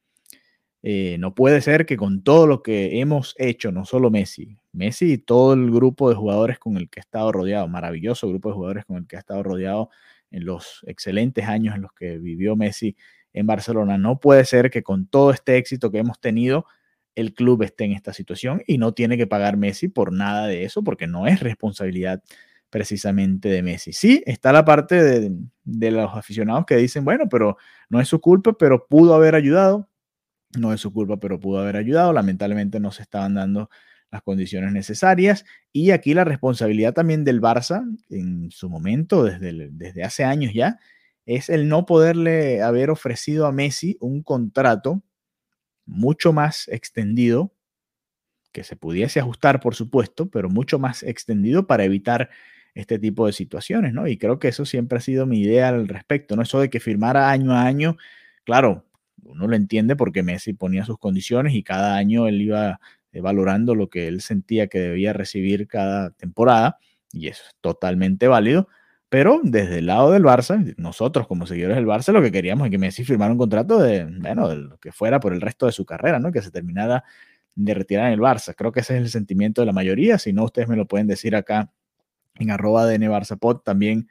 eh, 0.86 1.16
no 1.18 1.34
puede 1.34 1.62
ser 1.62 1.86
que 1.86 1.96
con 1.96 2.22
todo 2.22 2.46
lo 2.46 2.62
que 2.62 3.00
hemos 3.00 3.34
hecho, 3.38 3.72
no 3.72 3.86
solo 3.86 4.10
Messi, 4.10 4.58
Messi 4.72 5.14
y 5.14 5.18
todo 5.18 5.54
el 5.54 5.70
grupo 5.70 6.10
de 6.10 6.14
jugadores 6.14 6.58
con 6.58 6.76
el 6.76 6.90
que 6.90 7.00
ha 7.00 7.02
estado 7.02 7.32
rodeado, 7.32 7.66
maravilloso 7.68 8.28
grupo 8.28 8.50
de 8.50 8.54
jugadores 8.56 8.84
con 8.84 8.98
el 8.98 9.06
que 9.06 9.16
ha 9.16 9.20
estado 9.20 9.42
rodeado 9.42 9.88
en 10.30 10.44
los 10.44 10.84
excelentes 10.86 11.46
años 11.46 11.74
en 11.74 11.80
los 11.80 11.92
que 11.94 12.18
vivió 12.18 12.54
Messi 12.54 12.96
en 13.32 13.46
Barcelona, 13.46 13.96
no 13.96 14.20
puede 14.20 14.44
ser 14.44 14.70
que 14.70 14.82
con 14.82 15.06
todo 15.06 15.30
este 15.30 15.56
éxito 15.56 15.90
que 15.90 16.00
hemos 16.00 16.20
tenido, 16.20 16.66
el 17.14 17.34
club 17.34 17.62
esté 17.62 17.84
en 17.84 17.92
esta 17.92 18.12
situación 18.12 18.62
y 18.66 18.78
no 18.78 18.92
tiene 18.92 19.16
que 19.16 19.26
pagar 19.26 19.56
Messi 19.56 19.88
por 19.88 20.12
nada 20.12 20.46
de 20.46 20.64
eso, 20.64 20.82
porque 20.82 21.06
no 21.06 21.26
es 21.26 21.40
responsabilidad 21.40 22.22
precisamente 22.70 23.48
de 23.48 23.62
Messi. 23.62 23.92
Sí, 23.92 24.22
está 24.26 24.52
la 24.52 24.64
parte 24.64 25.02
de, 25.02 25.90
los 25.90 26.14
aficionados 26.14 26.64
que 26.66 26.76
dicen, 26.76 27.04
bueno, 27.04 27.28
pero 27.30 27.56
no 27.88 28.00
es 28.00 28.08
su 28.08 28.20
culpa, 28.20 28.52
pero 28.58 28.86
pudo 28.88 29.14
haber 29.14 29.34
ayudado 29.34 29.88
no 30.58 30.72
es 30.72 30.80
su 30.80 30.92
culpa, 30.92 31.18
pero 31.18 31.40
pudo 31.40 31.60
haber 31.60 31.76
ayudado. 31.76 32.12
Lamentablemente 32.12 32.80
no 32.80 32.92
se 32.92 33.02
estaban 33.02 33.34
dando 33.34 33.70
las 34.10 34.22
condiciones 34.22 34.72
necesarias. 34.72 35.44
Y 35.72 35.90
aquí 35.90 36.14
la 36.14 36.24
responsabilidad 36.24 36.94
también 36.94 37.24
del 37.24 37.40
Barça, 37.40 37.84
en 38.10 38.50
su 38.50 38.68
momento, 38.68 39.24
desde, 39.24 39.70
desde 39.70 40.04
hace 40.04 40.24
años 40.24 40.52
ya, 40.54 40.78
es 41.26 41.48
el 41.48 41.68
no 41.68 41.86
poderle 41.86 42.62
haber 42.62 42.90
ofrecido 42.90 43.46
a 43.46 43.52
Messi 43.52 43.96
un 44.00 44.22
contrato 44.22 45.02
mucho 45.86 46.32
más 46.32 46.68
extendido, 46.68 47.52
que 48.52 48.64
se 48.64 48.76
pudiese 48.76 49.20
ajustar, 49.20 49.60
por 49.60 49.74
supuesto, 49.74 50.30
pero 50.30 50.48
mucho 50.48 50.78
más 50.78 51.02
extendido 51.02 51.66
para 51.66 51.84
evitar 51.84 52.30
este 52.74 52.98
tipo 52.98 53.26
de 53.26 53.32
situaciones, 53.32 53.92
¿no? 53.92 54.06
Y 54.08 54.16
creo 54.16 54.38
que 54.38 54.48
eso 54.48 54.64
siempre 54.64 54.98
ha 54.98 55.00
sido 55.00 55.26
mi 55.26 55.40
idea 55.40 55.68
al 55.68 55.88
respecto, 55.88 56.36
¿no? 56.36 56.42
Eso 56.42 56.60
de 56.60 56.70
que 56.70 56.80
firmara 56.80 57.30
año 57.30 57.52
a 57.52 57.64
año, 57.64 57.96
claro, 58.44 58.86
uno 59.24 59.46
lo 59.48 59.56
entiende 59.56 59.96
porque 59.96 60.22
Messi 60.22 60.52
ponía 60.52 60.84
sus 60.84 60.98
condiciones 60.98 61.54
y 61.54 61.62
cada 61.62 61.96
año 61.96 62.28
él 62.28 62.42
iba 62.42 62.80
eh, 63.12 63.20
valorando 63.20 63.74
lo 63.74 63.88
que 63.90 64.08
él 64.08 64.20
sentía 64.20 64.66
que 64.68 64.80
debía 64.80 65.12
recibir 65.12 65.66
cada 65.68 66.10
temporada 66.10 66.78
y 67.12 67.28
eso 67.28 67.42
es 67.48 67.54
totalmente 67.60 68.28
válido. 68.28 68.68
Pero 69.14 69.40
desde 69.44 69.78
el 69.78 69.86
lado 69.86 70.10
del 70.10 70.24
Barça, 70.24 70.74
nosotros 70.76 71.28
como 71.28 71.46
seguidores 71.46 71.76
del 71.76 71.86
Barça, 71.86 72.12
lo 72.12 72.20
que 72.20 72.32
queríamos 72.32 72.64
es 72.66 72.72
que 72.72 72.78
Messi 72.78 73.04
firmara 73.04 73.30
un 73.30 73.38
contrato 73.38 73.78
de, 73.78 74.06
bueno, 74.06 74.48
de 74.48 74.56
lo 74.56 74.76
que 74.78 74.90
fuera 74.90 75.20
por 75.20 75.32
el 75.32 75.40
resto 75.40 75.66
de 75.66 75.70
su 75.70 75.86
carrera, 75.86 76.18
¿no? 76.18 76.32
Que 76.32 76.42
se 76.42 76.50
terminara 76.50 77.04
de 77.54 77.74
retirar 77.74 78.08
en 78.08 78.14
el 78.14 78.18
Barça. 78.18 78.56
Creo 78.56 78.72
que 78.72 78.80
ese 78.80 78.96
es 78.96 79.02
el 79.02 79.10
sentimiento 79.10 79.62
de 79.62 79.66
la 79.66 79.72
mayoría. 79.72 80.18
Si 80.18 80.32
no, 80.32 80.42
ustedes 80.42 80.66
me 80.66 80.74
lo 80.74 80.88
pueden 80.88 81.06
decir 81.06 81.36
acá 81.36 81.70
en 82.34 82.50
arroba 82.50 82.86
DN 82.86 83.08
Pod 83.38 83.58
también 83.58 84.08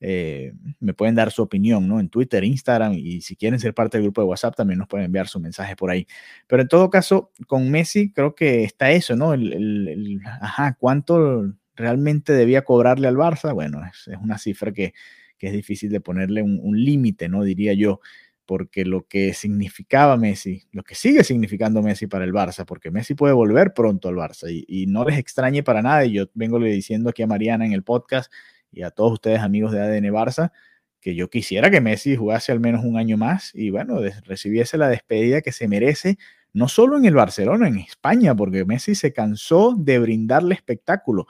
eh, 0.00 0.52
me 0.80 0.92
pueden 0.92 1.14
dar 1.14 1.30
su 1.30 1.40
opinión, 1.40 1.88
¿no? 1.88 1.98
En 1.98 2.10
Twitter, 2.10 2.44
Instagram 2.44 2.92
y 2.92 3.22
si 3.22 3.36
quieren 3.36 3.58
ser 3.58 3.72
parte 3.72 3.96
del 3.96 4.04
grupo 4.04 4.20
de 4.20 4.26
WhatsApp 4.26 4.54
también 4.54 4.80
nos 4.80 4.86
pueden 4.86 5.06
enviar 5.06 5.28
su 5.28 5.40
mensaje 5.40 5.76
por 5.76 5.88
ahí. 5.90 6.06
Pero 6.46 6.60
en 6.60 6.68
todo 6.68 6.90
caso, 6.90 7.32
con 7.46 7.70
Messi 7.70 8.12
creo 8.12 8.34
que 8.34 8.64
está 8.64 8.90
eso, 8.90 9.16
¿no? 9.16 9.32
El, 9.32 10.20
ajá, 10.42 10.76
¿cuánto 10.78 11.54
realmente 11.74 12.32
debía 12.32 12.62
cobrarle 12.62 13.08
al 13.08 13.16
Barça? 13.16 13.54
Bueno, 13.54 13.80
es, 13.84 14.08
una 14.22 14.38
cifra 14.38 14.72
que, 14.72 14.94
que, 15.38 15.48
es 15.48 15.52
difícil 15.52 15.90
de 15.90 16.00
ponerle 16.00 16.42
un, 16.42 16.60
un 16.62 16.82
límite, 16.82 17.28
¿no? 17.28 17.42
Diría 17.42 17.72
yo 17.74 18.00
porque 18.46 18.84
lo 18.84 19.06
que 19.06 19.34
significaba 19.34 20.16
Messi, 20.16 20.64
lo 20.72 20.82
que 20.82 20.94
sigue 20.94 21.24
significando 21.24 21.82
Messi 21.82 22.06
para 22.06 22.24
el 22.24 22.32
Barça, 22.32 22.64
porque 22.66 22.90
Messi 22.90 23.14
puede 23.14 23.32
volver 23.32 23.72
pronto 23.72 24.08
al 24.08 24.16
Barça 24.16 24.50
y, 24.50 24.64
y 24.68 24.86
no 24.86 25.04
les 25.04 25.18
extrañe 25.18 25.62
para 25.62 25.82
nada, 25.82 26.04
y 26.04 26.12
yo 26.12 26.26
vengo 26.34 26.58
le 26.58 26.70
diciendo 26.70 27.10
aquí 27.10 27.22
a 27.22 27.26
Mariana 27.26 27.64
en 27.64 27.72
el 27.72 27.82
podcast 27.82 28.32
y 28.70 28.82
a 28.82 28.90
todos 28.90 29.12
ustedes 29.12 29.40
amigos 29.40 29.72
de 29.72 29.80
ADN 29.80 30.12
Barça, 30.12 30.52
que 31.00 31.14
yo 31.14 31.30
quisiera 31.30 31.70
que 31.70 31.80
Messi 31.80 32.16
jugase 32.16 32.52
al 32.52 32.60
menos 32.60 32.84
un 32.84 32.96
año 32.96 33.16
más 33.16 33.52
y 33.54 33.70
bueno, 33.70 34.00
recibiese 34.24 34.78
la 34.78 34.88
despedida 34.88 35.40
que 35.40 35.52
se 35.52 35.68
merece, 35.68 36.18
no 36.52 36.68
solo 36.68 36.96
en 36.96 37.04
el 37.04 37.14
Barcelona, 37.14 37.68
en 37.68 37.78
España, 37.78 38.34
porque 38.34 38.64
Messi 38.64 38.94
se 38.94 39.12
cansó 39.12 39.74
de 39.76 39.98
brindarle 39.98 40.54
espectáculo 40.54 41.26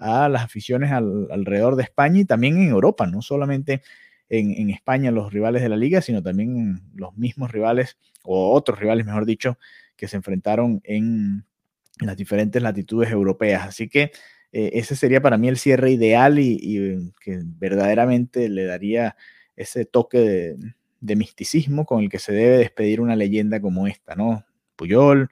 a 0.00 0.28
las 0.28 0.42
aficiones 0.42 0.90
alrededor 0.90 1.76
de 1.76 1.84
España 1.84 2.20
y 2.20 2.24
también 2.24 2.56
en 2.56 2.70
Europa, 2.70 3.06
no 3.06 3.22
solamente 3.22 3.82
en, 4.28 4.52
en, 4.52 4.70
España 4.70 5.10
los 5.10 5.32
rivales 5.32 5.62
de 5.62 5.68
la 5.68 5.76
liga, 5.76 6.00
sino 6.00 6.22
también 6.22 6.82
los 6.94 7.16
mismos 7.16 7.50
rivales, 7.50 7.98
o 8.22 8.52
otros 8.52 8.78
rivales, 8.78 9.06
mejor 9.06 9.26
dicho, 9.26 9.58
que 9.96 10.08
se 10.08 10.16
enfrentaron 10.16 10.80
en 10.84 11.44
las 12.00 12.16
diferentes 12.16 12.62
latitudes 12.62 13.10
europeas. 13.10 13.66
Así 13.66 13.88
que 13.88 14.12
eh, 14.52 14.70
ese 14.74 14.96
sería 14.96 15.20
para 15.20 15.38
mí 15.38 15.48
el 15.48 15.58
cierre 15.58 15.90
ideal 15.92 16.38
y, 16.38 17.12
que 17.20 17.40
verdaderamente 17.44 18.48
le 18.48 18.64
daría 18.64 19.16
ese 19.56 19.84
toque 19.84 20.56
de, 21.00 21.16
misticismo 21.16 21.86
con 21.86 22.02
el 22.02 22.08
que 22.10 22.18
se 22.18 22.32
debe 22.32 22.58
despedir 22.58 23.00
una 23.00 23.16
leyenda 23.16 23.60
como 23.60 23.86
esta, 23.86 24.14
¿no? 24.14 24.44
Puyol, 24.76 25.30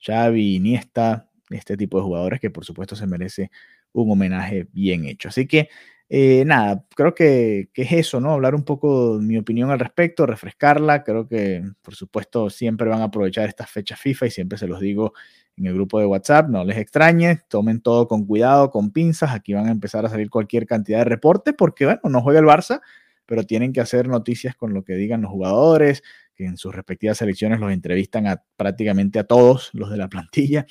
Xavi, 0.00 0.56
Iniesta, 0.56 1.28
este 1.50 1.76
tipo 1.76 1.98
de 1.98 2.04
jugadores 2.04 2.40
que 2.40 2.50
por 2.50 2.64
supuesto 2.64 2.96
se 2.96 3.06
merece 3.06 3.50
un 3.92 4.12
homenaje 4.12 4.68
bien 4.72 5.04
hecho. 5.06 5.28
Así 5.28 5.46
que 5.46 5.68
eh, 6.08 6.44
nada, 6.44 6.84
creo 6.96 7.14
que, 7.14 7.70
que, 7.72 7.82
es 7.82 7.92
eso, 7.92 8.20
¿no? 8.20 8.32
Hablar 8.32 8.54
un 8.56 8.64
poco 8.64 9.18
de 9.18 9.26
mi 9.26 9.38
opinión 9.38 9.70
al 9.70 9.78
respecto, 9.78 10.26
refrescarla. 10.26 11.04
Creo 11.04 11.28
que, 11.28 11.62
por 11.82 11.94
supuesto, 11.94 12.50
siempre 12.50 12.88
van 12.88 13.00
a 13.00 13.04
aprovechar 13.04 13.48
estas 13.48 13.70
fechas 13.70 14.00
FIFA 14.00 14.26
y 14.26 14.30
siempre 14.30 14.58
se 14.58 14.66
los 14.66 14.80
digo 14.80 15.12
en 15.56 15.66
el 15.66 15.74
grupo 15.74 16.00
de 16.00 16.06
WhatsApp, 16.06 16.48
no 16.48 16.64
les 16.64 16.78
extrañe, 16.78 17.40
tomen 17.48 17.80
todo 17.80 18.08
con 18.08 18.24
cuidado, 18.24 18.70
con 18.70 18.92
pinzas, 18.92 19.32
aquí 19.32 19.52
van 19.52 19.66
a 19.66 19.70
empezar 19.70 20.06
a 20.06 20.08
salir 20.08 20.30
cualquier 20.30 20.66
cantidad 20.66 20.98
de 20.98 21.04
reportes 21.04 21.54
porque, 21.56 21.84
bueno, 21.84 22.00
no 22.04 22.22
juega 22.22 22.40
el 22.40 22.46
Barça, 22.46 22.80
pero 23.26 23.44
tienen 23.44 23.72
que 23.72 23.80
hacer 23.80 24.08
noticias 24.08 24.56
con 24.56 24.72
lo 24.72 24.84
que 24.84 24.94
digan 24.94 25.20
los 25.20 25.30
jugadores, 25.30 26.02
que 26.34 26.46
en 26.46 26.56
sus 26.56 26.74
respectivas 26.74 27.18
selecciones 27.18 27.60
los 27.60 27.70
entrevistan 27.72 28.24
prácticamente 28.56 29.18
a 29.18 29.24
todos 29.24 29.70
los 29.74 29.90
de 29.90 29.98
la 29.98 30.08
plantilla, 30.08 30.66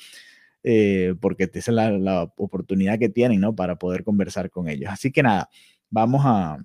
eh, 0.62 1.14
porque 1.20 1.44
esa 1.44 1.70
es 1.70 1.74
la, 1.74 1.90
la, 1.92 2.22
oportunidad 2.36 2.98
que 2.98 3.08
tienen, 3.08 3.40
¿no? 3.40 3.54
Para 3.54 3.76
poder 3.76 4.04
conversar 4.04 4.50
con 4.50 4.68
ellos. 4.68 4.90
Así 4.92 5.12
que 5.12 5.22
nada, 5.22 5.48
vamos 5.90 6.22
a, 6.24 6.58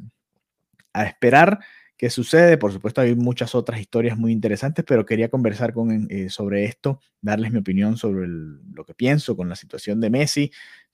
a 0.93 1.03
esperar 1.05 1.59
qué 1.97 2.09
sucede. 2.09 2.57
Por 2.57 2.71
supuesto, 2.71 3.01
hay 3.01 3.15
muchas 3.15 3.55
otras 3.55 3.79
historias 3.79 4.17
muy 4.17 4.31
interesantes, 4.31 4.85
pero 4.87 5.05
quería 5.05 5.29
conversar 5.29 5.73
con, 5.73 6.07
eh, 6.09 6.29
sobre 6.29 6.65
esto, 6.65 6.99
darles 7.21 7.51
mi 7.51 7.59
opinión 7.59 7.97
sobre 7.97 8.27
lo 8.27 8.85
que 8.85 8.93
pienso 8.93 9.35
con 9.35 9.49
la 9.49 9.55
situación 9.55 10.01
de 10.01 10.09
Messi. 10.09 10.51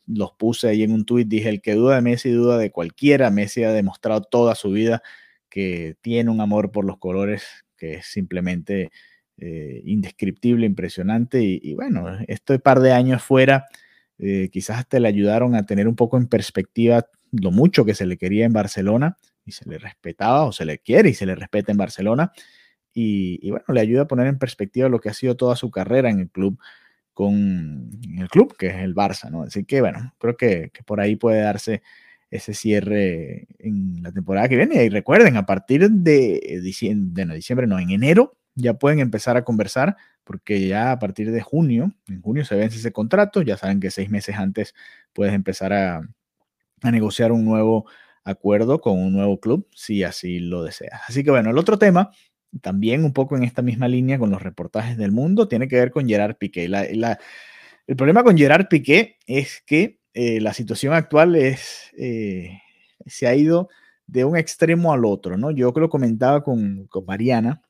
Los 0.07 0.33
puse 0.33 0.67
ahí 0.67 0.83
en 0.83 0.91
un 0.91 1.05
tuit, 1.05 1.27
dije, 1.27 1.49
el 1.49 1.61
que 1.61 1.73
duda 1.73 1.95
de 1.95 2.01
Messi 2.01 2.31
duda 2.31 2.57
de 2.57 2.71
cualquiera. 2.71 3.29
Messi 3.29 3.63
ha 3.63 3.71
demostrado 3.71 4.21
toda 4.21 4.55
su 4.55 4.71
vida 4.71 5.01
que 5.49 5.95
tiene 6.01 6.29
un 6.31 6.41
amor 6.41 6.71
por 6.71 6.85
los 6.85 6.97
colores 6.97 7.43
que 7.77 7.95
es 7.95 8.05
simplemente 8.05 8.91
eh, 9.37 9.81
indescriptible, 9.85 10.65
impresionante. 10.65 11.41
Y, 11.41 11.73
bueno, 11.73 12.05
este 12.27 12.59
par 12.59 12.79
de 12.79 12.91
años 12.91 13.23
fuera, 13.23 13.65
eh, 14.19 14.49
quizás 14.51 14.87
te 14.87 14.99
le 14.99 15.07
ayudaron 15.07 15.55
a 15.55 15.65
tener 15.65 15.87
un 15.87 15.95
poco 15.95 16.17
en 16.17 16.27
perspectiva 16.27 17.07
lo 17.31 17.51
mucho 17.51 17.85
que 17.85 17.95
se 17.95 18.05
le 18.05 18.17
quería 18.17 18.45
en 18.45 18.53
Barcelona 18.53 19.17
y 19.45 19.53
se 19.53 19.67
le 19.67 19.77
respetaba 19.79 20.45
o 20.45 20.51
se 20.51 20.65
le 20.65 20.79
quiere 20.79 21.09
y 21.09 21.13
se 21.13 21.25
le 21.25 21.33
respeta 21.35 21.71
en 21.71 21.77
Barcelona. 21.77 22.31
Y, 22.93 23.49
bueno, 23.49 23.65
le 23.69 23.81
ayuda 23.81 24.03
a 24.03 24.07
poner 24.07 24.27
en 24.27 24.37
perspectiva 24.37 24.89
lo 24.89 24.99
que 24.99 25.09
ha 25.09 25.13
sido 25.13 25.35
toda 25.35 25.55
su 25.55 25.71
carrera 25.71 26.09
en 26.09 26.19
el 26.19 26.29
club, 26.29 26.59
con 27.13 27.89
el 28.19 28.29
club 28.29 28.55
que 28.57 28.67
es 28.67 28.75
el 28.75 28.93
Barça, 28.93 29.31
¿no? 29.31 29.43
Así 29.43 29.65
que 29.65 29.81
bueno, 29.81 30.13
creo 30.19 30.37
que, 30.37 30.71
por 30.85 30.99
ahí 30.99 31.15
puede 31.15 31.41
darse 31.41 31.81
ese 32.29 32.53
cierre 32.53 33.47
en 33.59 34.03
la 34.03 34.11
temporada 34.11 34.49
que 34.49 34.57
viene. 34.57 34.83
Y 34.85 34.89
recuerden, 34.89 35.37
a 35.37 35.45
partir 35.45 35.89
de 35.89 36.59
diciembre, 36.61 37.25
no, 37.25 37.33
diciembre, 37.33 37.65
no, 37.65 37.79
en 37.79 37.91
enero 37.91 38.37
ya 38.55 38.73
pueden 38.75 38.99
empezar 38.99 39.37
a 39.37 39.43
conversar 39.43 39.97
porque 40.23 40.67
ya 40.67 40.91
a 40.91 40.99
partir 40.99 41.31
de 41.31 41.41
junio, 41.41 41.93
en 42.07 42.21
junio 42.21 42.45
se 42.45 42.55
vence 42.55 42.77
ese 42.77 42.91
contrato, 42.91 43.41
ya 43.41 43.57
saben 43.57 43.79
que 43.79 43.91
seis 43.91 44.09
meses 44.09 44.35
antes 44.37 44.73
puedes 45.13 45.33
empezar 45.33 45.73
a, 45.73 46.01
a 46.81 46.91
negociar 46.91 47.31
un 47.31 47.45
nuevo 47.45 47.85
acuerdo 48.23 48.81
con 48.81 48.99
un 48.99 49.13
nuevo 49.13 49.39
club 49.39 49.67
si 49.75 50.03
así 50.03 50.39
lo 50.39 50.63
desea. 50.63 51.01
Así 51.07 51.23
que 51.23 51.31
bueno, 51.31 51.49
el 51.49 51.57
otro 51.57 51.77
tema, 51.77 52.11
también 52.61 53.03
un 53.03 53.13
poco 53.13 53.35
en 53.35 53.43
esta 53.43 53.61
misma 53.61 53.87
línea 53.87 54.19
con 54.19 54.29
los 54.29 54.41
reportajes 54.41 54.97
del 54.97 55.11
mundo, 55.11 55.47
tiene 55.47 55.67
que 55.67 55.77
ver 55.77 55.91
con 55.91 56.07
Gerard 56.07 56.35
Piqué. 56.37 56.65
el 56.65 57.95
problema 57.95 58.23
con 58.23 58.37
Gerard 58.37 58.67
Piqué 58.67 59.17
es 59.25 59.63
que 59.65 59.99
eh, 60.13 60.41
la 60.41 60.53
situación 60.53 60.93
actual 60.93 61.35
es, 61.35 61.91
eh, 61.97 62.59
se 63.05 63.27
ha 63.27 63.35
ido 63.35 63.69
de 64.07 64.25
un 64.25 64.37
extremo 64.37 64.93
al 64.93 65.05
otro, 65.05 65.37
¿no? 65.37 65.51
Yo 65.51 65.73
que 65.73 65.79
lo 65.79 65.89
comentaba 65.89 66.43
con, 66.43 66.85
con 66.87 67.05
Mariana 67.05 67.61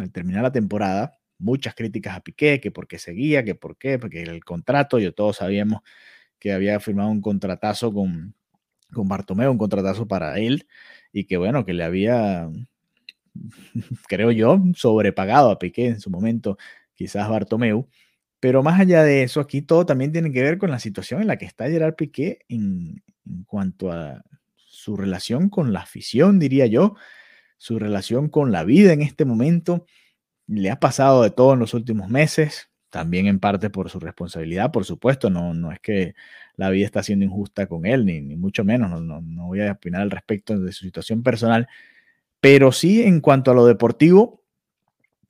al 0.00 0.12
terminar 0.12 0.42
la 0.42 0.52
temporada, 0.52 1.18
muchas 1.38 1.74
críticas 1.74 2.16
a 2.16 2.20
Piqué, 2.20 2.60
que 2.60 2.70
por 2.70 2.86
qué 2.86 2.98
seguía, 2.98 3.44
que 3.44 3.54
por 3.54 3.76
qué, 3.78 3.98
porque 3.98 4.22
el 4.22 4.44
contrato, 4.44 4.98
yo 4.98 5.12
todos 5.14 5.38
sabíamos 5.38 5.82
que 6.38 6.52
había 6.52 6.80
firmado 6.80 7.10
un 7.10 7.20
contratazo 7.20 7.92
con, 7.92 8.34
con 8.92 9.08
Bartomeu, 9.08 9.50
un 9.50 9.58
contratazo 9.58 10.06
para 10.08 10.38
él, 10.38 10.66
y 11.12 11.24
que 11.24 11.36
bueno, 11.36 11.64
que 11.64 11.74
le 11.74 11.84
había, 11.84 12.48
creo 14.08 14.30
yo, 14.30 14.62
sobrepagado 14.74 15.50
a 15.50 15.58
Piqué 15.58 15.86
en 15.86 16.00
su 16.00 16.10
momento, 16.10 16.58
quizás 16.94 17.28
Bartomeu. 17.28 17.88
Pero 18.40 18.62
más 18.62 18.80
allá 18.80 19.02
de 19.02 19.22
eso, 19.22 19.40
aquí 19.40 19.60
todo 19.62 19.84
también 19.84 20.12
tiene 20.12 20.32
que 20.32 20.42
ver 20.42 20.58
con 20.58 20.70
la 20.70 20.78
situación 20.78 21.20
en 21.20 21.26
la 21.26 21.36
que 21.36 21.44
está 21.44 21.68
Gerard 21.68 21.94
Piqué 21.94 22.40
en, 22.48 23.02
en 23.26 23.44
cuanto 23.44 23.92
a 23.92 24.22
su 24.56 24.96
relación 24.96 25.50
con 25.50 25.72
la 25.74 25.80
afición, 25.80 26.38
diría 26.38 26.66
yo, 26.66 26.94
su 27.60 27.78
relación 27.78 28.30
con 28.30 28.52
la 28.52 28.64
vida 28.64 28.94
en 28.94 29.02
este 29.02 29.26
momento. 29.26 29.84
Le 30.46 30.70
ha 30.70 30.80
pasado 30.80 31.22
de 31.22 31.30
todo 31.30 31.52
en 31.52 31.58
los 31.58 31.74
últimos 31.74 32.08
meses, 32.08 32.70
también 32.88 33.26
en 33.26 33.38
parte 33.38 33.68
por 33.68 33.90
su 33.90 34.00
responsabilidad, 34.00 34.72
por 34.72 34.86
supuesto, 34.86 35.28
no, 35.28 35.52
no 35.52 35.70
es 35.70 35.78
que 35.78 36.14
la 36.56 36.70
vida 36.70 36.86
está 36.86 37.02
siendo 37.02 37.26
injusta 37.26 37.66
con 37.66 37.84
él, 37.84 38.06
ni, 38.06 38.22
mucho 38.36 38.64
menos, 38.64 38.90
no, 38.90 39.20
no, 39.20 39.46
voy 39.46 39.60
a 39.60 39.72
opinar 39.72 40.00
al 40.00 40.10
respecto 40.10 40.58
de 40.58 40.72
su 40.72 40.86
situación 40.86 41.22
personal, 41.22 41.68
pero 42.40 42.72
sí 42.72 43.02
en 43.02 43.20
cuanto 43.20 43.50
a 43.50 43.54
lo 43.54 43.66
deportivo, 43.66 44.42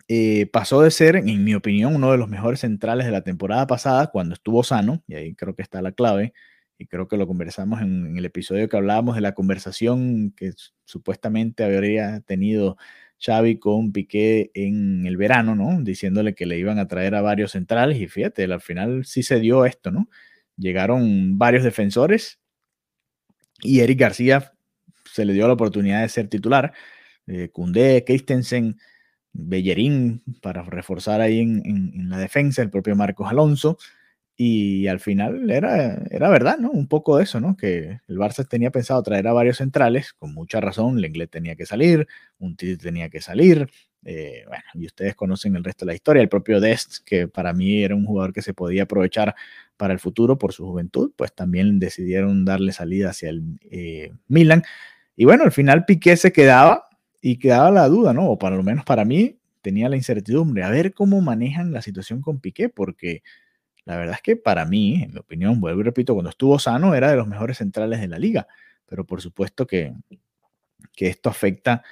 eh, 0.07 0.47
pasó 0.53 0.83
de 0.83 0.93
ser, 0.93 1.17
en 1.17 1.43
mi 1.45 1.55
opinión, 1.55 1.97
uno 1.97 2.13
de 2.13 2.19
los 2.19 2.29
mejores 2.29 2.61
centrales 2.61 3.07
de 3.07 3.13
la 3.13 3.23
temporada 3.23 3.67
pasada, 3.67 4.07
cuando 4.07 4.35
estuvo 4.35 4.63
sano, 4.63 5.03
y 5.09 5.15
ahí 5.15 5.35
creo 5.35 5.57
que 5.57 5.63
está 5.63 5.83
la 5.83 5.93
clave, 5.93 6.33
y 6.81 6.87
creo 6.87 7.09
que 7.09 7.19
lo 7.19 7.27
conversamos 7.27 7.83
en, 7.83 8.17
el 8.17 8.25
episodio 8.25 8.67
que 8.67 8.77
hablábamos 8.79 9.15
de 9.15 9.21
la 9.21 9.35
conversación 9.35 10.31
que 10.31 10.53
supuestamente 10.87 11.63
habría 11.63 12.21
tenido 12.21 12.79
Xavi 13.19 13.59
con 13.59 13.93
Piqué 13.93 14.51
en 14.55 15.07
el 15.07 15.19
verano, 15.19 15.55
¿no? 15.55 15.83
Diciéndole 15.83 16.35
que 16.35 16.47
le 16.47 16.57
iban 16.59 16.79
a 16.79 16.89
traer 16.89 17.15
a 17.15 17.21
varios 17.21 17.53
centrales 17.53 18.01
y 18.01 18.09
fíjate, 18.09 18.45
al 18.45 18.63
final 18.63 19.05
sí 19.05 19.23
se 19.23 19.41
dio 19.41 19.67
esto, 19.67 19.91
¿no? 19.91 20.09
Llegaron 20.57 21.37
varios 21.37 21.65
defensores 21.65 22.41
y 23.63 23.81
Eric 23.81 24.01
García 24.01 24.55
se 25.05 25.27
le 25.27 25.35
dio 25.35 25.47
la 25.49 25.53
oportunidad 25.53 26.01
de 26.01 26.09
ser 26.09 26.29
titular. 26.29 26.73
Eh, 27.27 27.51
Christensen, 28.07 28.79
Bellerín 29.35 30.23
para 30.41 30.63
reforzar 30.63 31.21
ahí 31.21 31.41
en, 31.41 31.61
en, 31.67 32.09
la 32.09 32.17
defensa, 32.17 32.63
el 32.63 32.71
propio 32.71 32.97
Marcos 32.97 33.31
Alonso. 33.31 33.77
Y 34.43 34.87
al 34.87 35.01
final 35.01 35.51
era, 35.51 36.03
era 36.11 36.31
verdad, 36.31 36.57
¿no? 36.57 36.71
Un 36.71 36.89
poco 36.89 37.19
de 37.19 37.25
eso, 37.25 37.41
¿no? 37.41 37.59
Que 37.59 38.01
el 38.09 38.17
Barça 38.17 38.49
tenía 38.49 38.71
pensado 38.71 39.03
traer 39.03 39.29
a 39.29 39.35
varios 39.35 39.59
centrales, 39.59 40.15
con 40.15 40.33
mucha 40.33 40.63
razón, 40.63 40.99
Lenglet 40.99 41.31
tenía 41.31 41.57
que 41.57 41.67
salir, 41.67 42.09
un 42.39 42.57
Titi 42.57 42.79
tenía 42.79 43.11
que 43.11 43.21
salir, 43.21 43.69
eh, 44.03 44.45
bueno, 44.49 44.65
y 44.73 44.87
ustedes 44.87 45.15
conocen 45.15 45.57
el 45.57 45.63
resto 45.63 45.85
de 45.85 45.93
la 45.93 45.95
historia, 45.95 46.23
el 46.23 46.31
propio 46.31 46.59
Dest, 46.59 47.05
que 47.05 47.29
para 47.29 47.53
mí 47.53 47.83
era 47.83 47.95
un 47.95 48.07
jugador 48.07 48.33
que 48.33 48.41
se 48.41 48.55
podía 48.55 48.85
aprovechar 48.85 49.35
para 49.77 49.93
el 49.93 49.99
futuro 49.99 50.39
por 50.39 50.55
su 50.55 50.65
juventud, 50.65 51.13
pues 51.17 51.35
también 51.35 51.79
decidieron 51.79 52.47
darle 52.47 52.73
salida 52.73 53.11
hacia 53.11 53.29
el 53.29 53.43
eh, 53.71 54.11
Milan. 54.27 54.63
Y 55.17 55.27
bueno, 55.27 55.45
al 55.45 55.53
final 55.53 55.85
Piqué 55.85 56.17
se 56.17 56.33
quedaba 56.33 56.89
y 57.21 57.37
quedaba 57.39 57.71
la 57.71 57.87
duda, 57.89 58.15
¿no? 58.15 58.31
O 58.31 58.39
para 58.39 58.57
lo 58.57 58.63
menos 58.63 58.87
para 58.87 59.05
mí 59.05 59.39
tenía 59.61 59.91
la 59.91 59.97
incertidumbre, 59.97 60.63
a 60.63 60.71
ver 60.71 60.95
cómo 60.95 61.21
manejan 61.21 61.73
la 61.73 61.83
situación 61.83 62.23
con 62.23 62.41
Piqué, 62.41 62.71
porque 62.71 63.23
la 63.85 63.97
verdad 63.97 64.17
es 64.17 64.23
que 64.23 64.37
para 64.37 64.65
mí, 64.65 65.03
en 65.03 65.13
mi 65.13 65.19
opinión, 65.19 65.61
vuelvo 65.61 65.81
y 65.81 65.85
repito, 65.85 66.15
cuando 66.15 66.31
estuvo 66.31 66.59
sano 66.59 66.95
era 66.95 67.11
de 67.11 67.17
los 67.17 67.27
mejores 67.27 67.59
centrales 67.59 68.01
de 68.01 68.09
la 68.09 68.19
liga, 68.19 68.47
pero 68.87 69.05
por 69.05 69.21
supuesto 69.21 69.67
que, 69.67 69.95
que 70.93 71.09
esto 71.09 71.29
afecta 71.31 71.83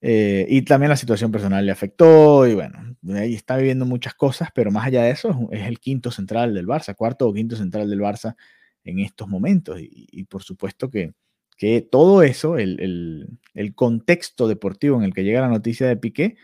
eh, 0.00 0.46
y 0.48 0.62
también 0.62 0.90
la 0.90 0.96
situación 0.96 1.32
personal 1.32 1.66
le 1.66 1.72
afectó 1.72 2.46
y 2.46 2.54
bueno, 2.54 2.96
ahí 3.16 3.34
está 3.34 3.56
viviendo 3.56 3.84
muchas 3.84 4.14
cosas, 4.14 4.50
pero 4.54 4.70
más 4.70 4.86
allá 4.86 5.02
de 5.02 5.10
eso 5.10 5.48
es 5.50 5.66
el 5.66 5.80
quinto 5.80 6.10
central 6.12 6.54
del 6.54 6.66
Barça, 6.66 6.94
cuarto 6.94 7.26
o 7.28 7.34
quinto 7.34 7.56
central 7.56 7.90
del 7.90 8.00
Barça 8.00 8.36
en 8.84 9.00
estos 9.00 9.28
momentos 9.28 9.78
y, 9.80 10.24
por 10.24 10.42
supuesto 10.44 10.88
que, 10.88 11.14
que 11.56 11.82
todo 11.82 12.22
eso, 12.22 12.58
el, 12.58 12.80
el, 12.80 13.28
el 13.54 13.74
contexto 13.74 14.46
deportivo 14.46 14.96
en 14.96 15.02
el 15.04 15.12
que 15.12 15.24
llega 15.24 15.40
la 15.40 15.48
noticia 15.48 15.88
de 15.88 15.96
Piqué, 15.96 16.36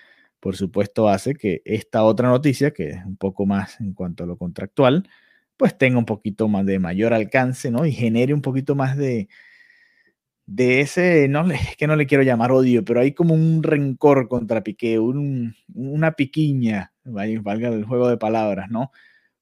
por 0.44 0.56
supuesto 0.56 1.08
hace 1.08 1.34
que 1.36 1.62
esta 1.64 2.04
otra 2.04 2.28
noticia, 2.28 2.70
que 2.72 2.90
es 2.90 3.04
un 3.06 3.16
poco 3.16 3.46
más 3.46 3.80
en 3.80 3.94
cuanto 3.94 4.24
a 4.24 4.26
lo 4.26 4.36
contractual, 4.36 5.08
pues 5.56 5.78
tenga 5.78 5.96
un 5.96 6.04
poquito 6.04 6.48
más 6.48 6.66
de 6.66 6.78
mayor 6.78 7.14
alcance, 7.14 7.70
¿no? 7.70 7.86
Y 7.86 7.92
genere 7.92 8.34
un 8.34 8.42
poquito 8.42 8.74
más 8.74 8.94
de, 8.98 9.30
de 10.44 10.82
ese, 10.82 11.28
no 11.28 11.50
es 11.50 11.78
que 11.78 11.86
no 11.86 11.96
le 11.96 12.06
quiero 12.06 12.22
llamar 12.24 12.52
odio, 12.52 12.84
pero 12.84 13.00
hay 13.00 13.12
como 13.12 13.32
un 13.32 13.62
rencor 13.62 14.28
contra 14.28 14.62
Piqué, 14.62 14.98
una 14.98 16.12
piquiña, 16.12 16.92
valga 17.04 17.68
el 17.68 17.84
juego 17.84 18.10
de 18.10 18.18
palabras, 18.18 18.70
¿no? 18.70 18.90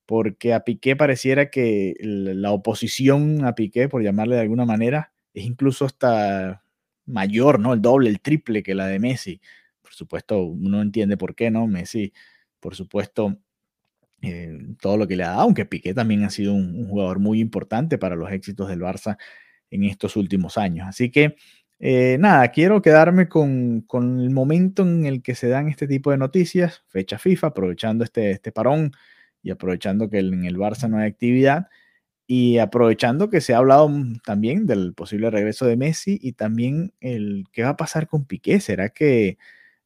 Porque 0.07 0.55
a 0.55 0.61
Piqué 0.61 0.95
pareciera 0.95 1.51
que 1.51 1.97
la 2.01 2.53
oposición 2.53 3.45
a 3.45 3.57
Piqué, 3.57 3.89
por 3.89 4.05
llamarle 4.05 4.37
de 4.37 4.43
alguna 4.43 4.67
manera, 4.67 5.13
es 5.35 5.47
incluso 5.47 5.85
hasta 5.85 6.63
mayor, 7.07 7.59
¿no? 7.59 7.75
El 7.75 7.83
doble, 7.83 8.09
el 8.09 8.21
triple 8.21 8.63
que 8.63 8.77
la 8.77 8.87
de 8.87 9.01
Messi 9.01 9.41
por 9.93 9.99
supuesto, 9.99 10.43
uno 10.43 10.81
entiende 10.81 11.19
por 11.19 11.35
qué, 11.35 11.51
¿no? 11.51 11.67
Messi, 11.67 12.15
por 12.61 12.75
supuesto, 12.75 13.39
eh, 14.23 14.59
todo 14.81 14.97
lo 14.97 15.07
que 15.07 15.17
le 15.17 15.25
ha 15.25 15.31
dado, 15.31 15.43
aunque 15.43 15.67
Piqué 15.67 15.93
también 15.93 16.25
ha 16.25 16.31
sido 16.31 16.55
un, 16.55 16.89
jugador 16.89 17.19
muy 17.19 17.41
importante 17.41 17.99
para 17.99 18.17
los 18.17 18.33
éxitos 18.33 18.69
del 18.69 18.81
Barça 18.81 19.19
en 19.71 19.85
estos 19.85 20.17
últimos 20.17 20.57
años. 20.57 20.87
Así 20.89 21.11
que, 21.11 21.37
eh, 21.79 22.17
nada, 22.21 22.49
quiero 22.53 22.81
quedarme 22.81 23.29
con, 23.29 23.83
con, 23.83 24.21
el 24.21 24.31
momento 24.31 24.83
en 24.83 25.05
el 25.05 25.23
que 25.23 25.35
se 25.35 25.49
dan 25.49 25.69
este 25.69 25.87
tipo 25.87 26.11
de 26.11 26.17
noticias, 26.17 26.85
fecha 26.89 27.19
FIFA, 27.19 27.49
aprovechando 27.49 28.05
este, 28.05 28.31
este 28.31 28.51
parón 28.51 28.93
y 29.43 29.51
aprovechando 29.51 30.09
que 30.09 30.21
en 30.21 30.47
el 30.47 30.57
Barça 30.57 30.89
no 30.89 30.99
hay 30.99 31.09
actividad 31.09 31.69
y 32.27 32.59
aprovechando 32.59 33.29
que 33.29 33.43
se 33.43 33.53
ha 33.53 33.59
hablado 33.59 33.91
también 34.25 34.67
del 34.67 34.95
posible 34.95 35.31
regreso 35.31 35.67
de 35.67 35.77
Messi 35.77 36.19
y 36.23 36.33
también 36.33 36.95
el 37.01 37.45
qué 37.53 37.63
va 37.65 37.71
a 37.71 37.77
pasar 37.77 38.09
con 38.09 38.25
Piqué. 38.25 38.61
¿Será 38.61 38.89
que 38.89 39.37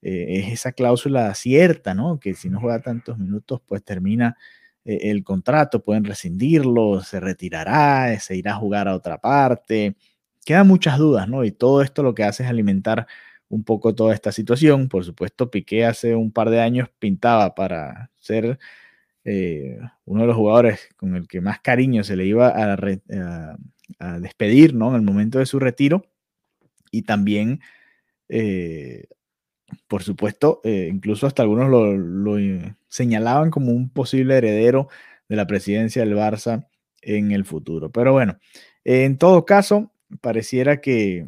eh, 0.08 0.38
es 0.38 0.52
esa 0.52 0.70
cláusula 0.70 1.34
cierta, 1.34 1.92
¿no? 1.92 2.20
Que 2.20 2.34
si 2.34 2.48
no 2.48 2.60
juega 2.60 2.80
tantos 2.80 3.18
minutos, 3.18 3.60
pues 3.66 3.82
termina 3.82 4.36
eh, 4.84 5.10
el 5.10 5.24
contrato, 5.24 5.82
pueden 5.82 6.04
rescindirlo, 6.04 7.00
se 7.02 7.18
retirará, 7.18 8.16
se 8.20 8.36
irá 8.36 8.52
a 8.52 8.56
jugar 8.56 8.86
a 8.86 8.94
otra 8.94 9.18
parte. 9.18 9.96
Quedan 10.44 10.68
muchas 10.68 10.98
dudas, 10.98 11.28
¿no? 11.28 11.44
Y 11.44 11.50
todo 11.50 11.82
esto 11.82 12.04
lo 12.04 12.14
que 12.14 12.22
hace 12.22 12.44
es 12.44 12.48
alimentar 12.48 13.08
un 13.48 13.64
poco 13.64 13.96
toda 13.96 14.14
esta 14.14 14.30
situación. 14.30 14.88
Por 14.88 15.04
supuesto, 15.04 15.50
Piqué 15.50 15.84
hace 15.84 16.14
un 16.14 16.30
par 16.30 16.50
de 16.50 16.60
años 16.60 16.88
pintaba 17.00 17.56
para 17.56 18.12
ser 18.20 18.60
eh, 19.24 19.80
uno 20.04 20.20
de 20.20 20.26
los 20.28 20.36
jugadores 20.36 20.88
con 20.96 21.16
el 21.16 21.26
que 21.26 21.40
más 21.40 21.58
cariño 21.60 22.04
se 22.04 22.14
le 22.16 22.26
iba 22.26 22.48
a, 22.54 23.56
despedir, 24.20 24.72
¿no? 24.72 24.90
En 24.90 24.96
el 24.96 25.02
momento 25.02 25.40
de 25.40 25.46
su 25.46 25.58
retiro. 25.58 26.04
Y 26.92 27.02
también 27.02 27.60
por 29.88 30.02
supuesto, 30.02 30.60
eh, 30.64 30.88
incluso 30.92 31.26
hasta 31.26 31.42
algunos 31.42 31.68
lo, 31.68 32.36
señalaban 32.88 33.50
como 33.50 33.72
un 33.72 33.90
posible 33.90 34.36
heredero 34.36 34.88
de 35.28 35.36
la 35.36 35.46
presidencia 35.46 36.04
del 36.04 36.16
Barça 36.16 36.68
en 37.02 37.32
el 37.32 37.44
futuro. 37.44 37.90
Pero 37.90 38.12
bueno, 38.12 38.38
en 38.84 39.18
todo 39.18 39.44
caso, 39.44 39.92
pareciera 40.20 40.80
que, 40.80 41.26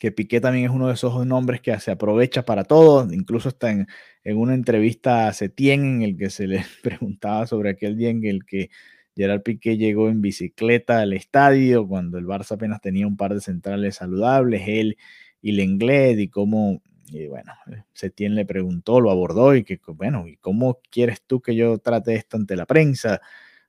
que 0.00 0.12
Piqué 0.12 0.40
también 0.40 0.66
es 0.66 0.70
uno 0.70 0.88
de 0.88 0.94
esos 0.94 1.26
nombres 1.26 1.60
que 1.60 1.78
se 1.80 1.90
aprovecha 1.90 2.44
para 2.44 2.64
todo, 2.64 3.12
incluso 3.12 3.48
está 3.48 3.70
en, 3.70 3.86
una 4.24 4.54
entrevista 4.54 5.28
a 5.28 5.32
Setién 5.32 5.84
en 5.84 6.02
el 6.02 6.16
que 6.16 6.30
se 6.30 6.46
le 6.46 6.64
preguntaba 6.82 7.46
sobre 7.46 7.70
aquel 7.70 7.96
día 7.96 8.10
en 8.10 8.24
el 8.24 8.44
que 8.44 8.70
Gerard 9.16 9.42
Piqué 9.42 9.76
llegó 9.76 10.08
en 10.08 10.20
bicicleta 10.20 11.00
al 11.00 11.12
estadio, 11.12 11.88
cuando 11.88 12.18
el 12.18 12.26
Barça 12.26 12.52
apenas 12.52 12.80
tenía 12.80 13.06
un 13.06 13.16
par 13.16 13.34
de 13.34 13.40
centrales 13.40 13.96
saludables, 13.96 14.62
él 14.66 14.96
y 15.42 15.52
Lenglet, 15.52 16.18
y 16.20 16.28
cómo 16.28 16.82
y 17.10 17.26
bueno, 17.26 17.52
Setien 17.94 18.34
le 18.34 18.44
preguntó, 18.44 19.00
lo 19.00 19.10
abordó 19.10 19.54
y 19.54 19.64
que, 19.64 19.80
bueno, 19.88 20.26
¿y 20.28 20.36
cómo 20.36 20.80
quieres 20.90 21.22
tú 21.22 21.40
que 21.40 21.54
yo 21.54 21.78
trate 21.78 22.14
esto 22.14 22.36
ante 22.36 22.56
la 22.56 22.66
prensa? 22.66 23.20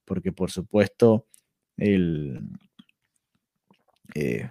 Porque 0.06 0.32
por 0.32 0.52
supuesto, 0.52 1.28
el, 1.78 2.42
eh, 4.16 4.50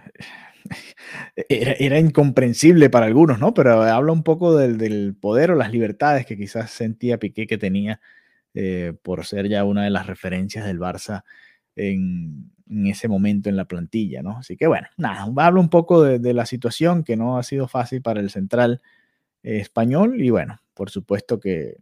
era, 1.49 1.99
incomprensible 1.99 2.89
para 2.89 3.05
algunos, 3.05 3.39
¿no? 3.39 3.53
Pero 3.53 3.81
habla 3.83 4.11
un 4.11 4.23
poco 4.23 4.55
del, 4.57 5.15
poder 5.15 5.51
o 5.51 5.55
las 5.55 5.71
libertades 5.71 6.25
que 6.25 6.37
quizás 6.37 6.71
sentía 6.71 7.19
Piqué 7.19 7.47
que 7.47 7.57
tenía 7.57 8.01
eh, 8.53 8.93
por 9.03 9.25
ser 9.25 9.47
ya 9.47 9.63
una 9.63 9.83
de 9.83 9.89
las 9.89 10.07
referencias 10.07 10.65
del 10.65 10.79
Barça 10.79 11.23
en, 11.79 12.51
ese 12.85 13.07
momento 13.07 13.49
en 13.49 13.55
la 13.55 13.65
plantilla, 13.65 14.21
¿no? 14.21 14.37
Así 14.37 14.55
que 14.55 14.67
bueno, 14.67 14.87
nada, 14.97 15.27
hablo 15.37 15.59
un 15.59 15.69
poco 15.69 16.03
de, 16.03 16.33
la 16.33 16.45
situación 16.45 17.03
que 17.03 17.15
no 17.17 17.37
ha 17.37 17.43
sido 17.43 17.67
fácil 17.67 18.01
para 18.01 18.19
el 18.19 18.29
central 18.29 18.81
español 19.41 20.21
y 20.21 20.29
bueno, 20.29 20.61
por 20.75 20.91
supuesto 20.91 21.39
que, 21.39 21.77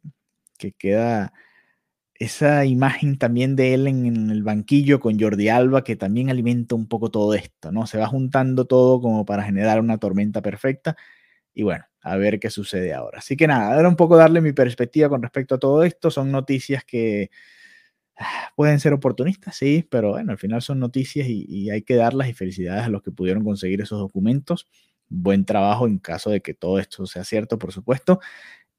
que 0.58 0.72
queda 0.72 1.34
esa 2.20 2.66
imagen 2.66 3.18
también 3.18 3.56
de 3.56 3.74
él 3.74 3.88
en, 3.88 4.30
el 4.32 4.44
banquillo 4.44 5.00
con 5.00 5.20
Jordi 5.20 5.50
Alba, 5.50 5.84
que 5.84 5.96
también 5.96 6.30
alimenta 6.30 6.76
un 6.76 6.88
poco 6.88 7.12
todo 7.12 7.34
esto, 7.34 7.72
¿no? 7.72 7.86
Se 7.86 7.98
va 7.98 8.08
juntando 8.08 8.66
todo 8.66 9.02
como 9.02 9.26
para 9.26 9.44
generar 9.44 9.80
una 9.80 9.98
tormenta 10.00 10.42
perfecta. 10.42 10.96
Y 11.54 11.64
bueno, 11.64 11.86
a 12.02 12.18
ver 12.18 12.40
qué 12.40 12.50
sucede 12.50 12.94
ahora. 12.94 13.20
Así 13.20 13.38
que 13.38 13.48
nada, 13.48 13.80
era 13.80 13.88
un 13.90 13.96
poco 13.96 14.18
darle 14.18 14.42
mi 14.42 14.54
perspectiva 14.54 15.10
con 15.10 15.22
respecto 15.22 15.56
a 15.56 15.60
todo 15.60 15.84
esto. 15.84 16.10
Son 16.10 16.32
noticias 16.32 16.84
que 16.86 17.30
pueden 18.56 18.80
ser 18.80 18.93
oportunistas, 18.93 19.56
sí, 19.56 19.88
pero 19.89 20.12
bueno, 20.12 20.32
al 20.32 20.38
final 20.38 20.62
son 20.62 20.80
noticias 20.80 21.27
y, 21.30 21.69
hay 21.69 21.82
que 21.82 21.95
darlas 21.95 22.30
y 22.30 22.34
felicidades 22.34 22.86
a 22.86 22.89
los 22.89 23.01
que 23.01 23.12
pudieron 23.12 23.43
conseguir 23.43 23.82
esos 23.82 23.99
documentos. 23.99 24.67
Buen 25.10 25.45
trabajo 25.45 25.88
en 25.88 25.99
caso 25.99 26.30
de 26.30 26.41
que 26.41 26.53
todo 26.53 26.80
esto 26.80 27.06
sea 27.08 27.23
cierto, 27.23 27.58
por 27.58 27.71
supuesto. 27.71 28.19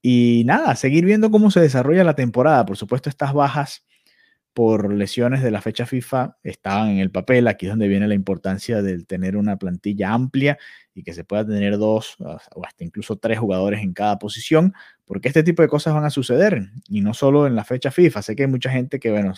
Y 0.01 0.43
nada, 0.45 0.75
seguir 0.75 1.05
viendo 1.05 1.31
cómo 1.31 1.51
se 1.51 1.61
desarrolla 1.61 2.03
la 2.03 2.15
temporada. 2.15 2.65
Por 2.65 2.77
supuesto, 2.77 3.09
estas 3.09 3.33
bajas 3.33 3.85
por 4.59 4.93
lesiones 4.93 5.41
de 5.41 5.51
la 5.51 5.61
fecha 5.61 5.85
FIFA 5.85 6.35
estaban 6.43 6.89
en 6.89 6.97
el 6.97 7.11
papel. 7.11 7.47
Aquí 7.47 7.67
es 7.67 7.71
donde 7.71 7.87
viene 7.87 8.09
la 8.09 8.13
importancia 8.13 8.81
de 8.81 9.01
tener 9.05 9.37
una 9.37 9.55
plantilla 9.55 10.11
amplia 10.11 10.57
y 10.93 11.03
que 11.03 11.13
se 11.13 11.23
pueda 11.23 11.47
tener 11.47 11.77
dos 11.77 12.17
o 12.19 12.65
hasta 12.65 12.83
incluso 12.83 13.15
tres 13.15 13.39
jugadores 13.39 13.81
en 13.81 13.93
cada 13.93 14.19
posición, 14.19 14.73
porque 15.05 15.29
este 15.29 15.43
tipo 15.43 15.61
de 15.61 15.69
cosas 15.69 15.93
van 15.93 16.03
a 16.03 16.09
suceder 16.09 16.71
y 16.89 16.99
no 16.99 17.13
solo 17.13 17.47
en 17.47 17.55
la 17.55 17.63
fecha 17.63 17.89
FIFA. 17.89 18.21
Sé 18.21 18.35
que 18.35 18.43
hay 18.43 18.49
mucha 18.49 18.69
gente 18.69 18.99
que, 18.99 19.11
bueno, 19.11 19.33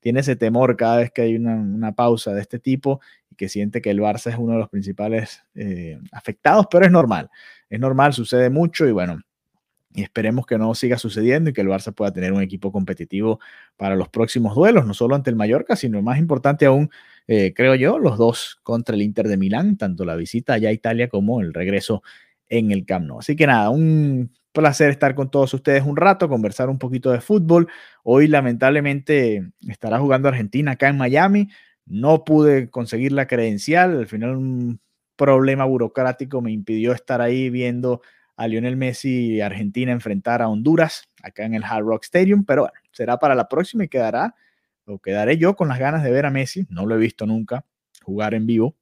tiene 0.00 0.20
ese 0.20 0.36
temor 0.36 0.76
cada 0.76 0.98
vez 0.98 1.10
que 1.10 1.22
hay 1.22 1.36
una, 1.36 1.92
pausa 1.92 2.34
de 2.34 2.42
este 2.42 2.58
tipo 2.58 3.00
y 3.30 3.36
que 3.36 3.48
siente 3.48 3.80
que 3.80 3.88
el 3.88 4.00
Barça 4.00 4.30
es 4.30 4.36
uno 4.36 4.52
de 4.52 4.58
los 4.58 4.68
principales 4.68 5.42
eh, 5.54 5.98
afectados, 6.12 6.66
pero 6.70 6.84
es 6.84 6.92
normal. 6.92 7.30
Es 7.70 7.80
normal, 7.80 8.12
sucede 8.12 8.50
mucho 8.50 8.86
y 8.86 8.92
bueno, 8.92 9.22
y 9.96 10.02
esperemos 10.02 10.44
que 10.44 10.58
no 10.58 10.74
siga 10.74 10.98
sucediendo 10.98 11.48
y 11.48 11.52
que 11.54 11.62
el 11.62 11.68
Barça 11.68 11.92
pueda 11.92 12.12
tener 12.12 12.34
un 12.34 12.42
equipo 12.42 12.70
competitivo 12.70 13.40
para 13.78 13.96
los 13.96 14.10
próximos 14.10 14.54
duelos, 14.54 14.86
no 14.86 14.92
solo 14.92 15.14
ante 15.14 15.30
el 15.30 15.36
Mallorca, 15.36 15.74
sino 15.74 16.02
más 16.02 16.18
importante 16.18 16.66
aún, 16.66 16.90
eh, 17.26 17.54
creo 17.56 17.74
yo, 17.74 17.98
los 17.98 18.18
dos 18.18 18.60
contra 18.62 18.94
el 18.94 19.00
Inter 19.00 19.26
de 19.26 19.38
Milán, 19.38 19.78
tanto 19.78 20.04
la 20.04 20.14
visita 20.14 20.52
allá 20.52 20.68
a 20.68 20.72
Italia 20.72 21.08
como 21.08 21.40
el 21.40 21.54
regreso 21.54 22.02
en 22.50 22.72
el 22.72 22.84
Camp 22.84 23.06
Nou. 23.06 23.20
Así 23.20 23.36
que 23.36 23.46
nada, 23.46 23.70
un 23.70 24.30
placer 24.52 24.90
estar 24.90 25.14
con 25.14 25.30
todos 25.30 25.54
ustedes 25.54 25.82
un 25.82 25.96
rato, 25.96 26.28
conversar 26.28 26.68
un 26.68 26.78
poquito 26.78 27.10
de 27.10 27.22
fútbol. 27.22 27.66
Hoy 28.02 28.28
lamentablemente 28.28 29.50
estará 29.66 29.98
jugando 29.98 30.28
Argentina 30.28 30.72
acá 30.72 30.88
en 30.88 30.98
Miami. 30.98 31.48
No 31.86 32.22
pude 32.22 32.68
conseguir 32.68 33.12
la 33.12 33.26
credencial, 33.26 33.98
al 33.98 34.06
final 34.06 34.36
un 34.36 34.80
problema 35.16 35.64
burocrático 35.64 36.42
me 36.42 36.52
impidió 36.52 36.92
estar 36.92 37.22
ahí 37.22 37.48
viendo 37.48 38.02
a 38.36 38.48
Lionel 38.48 38.76
Messi 38.76 39.40
Argentina 39.40 39.92
enfrentar 39.92 40.42
a 40.42 40.48
Honduras 40.48 41.08
acá 41.22 41.44
en 41.44 41.54
el 41.54 41.64
Hard 41.64 41.84
Rock 41.84 42.04
Stadium, 42.04 42.44
pero 42.44 42.62
bueno, 42.62 42.78
será 42.92 43.18
para 43.18 43.34
la 43.34 43.48
próxima 43.48 43.84
y 43.84 43.88
quedará, 43.88 44.34
o 44.84 44.98
quedaré 44.98 45.38
yo 45.38 45.56
con 45.56 45.68
las 45.68 45.78
ganas 45.78 46.04
de 46.04 46.10
ver 46.10 46.26
a 46.26 46.30
Messi, 46.30 46.66
no 46.70 46.86
lo 46.86 46.94
he 46.94 46.98
visto 46.98 47.26
nunca 47.26 47.64
jugar 48.02 48.34
en 48.34 48.46
vivo, 48.46 48.76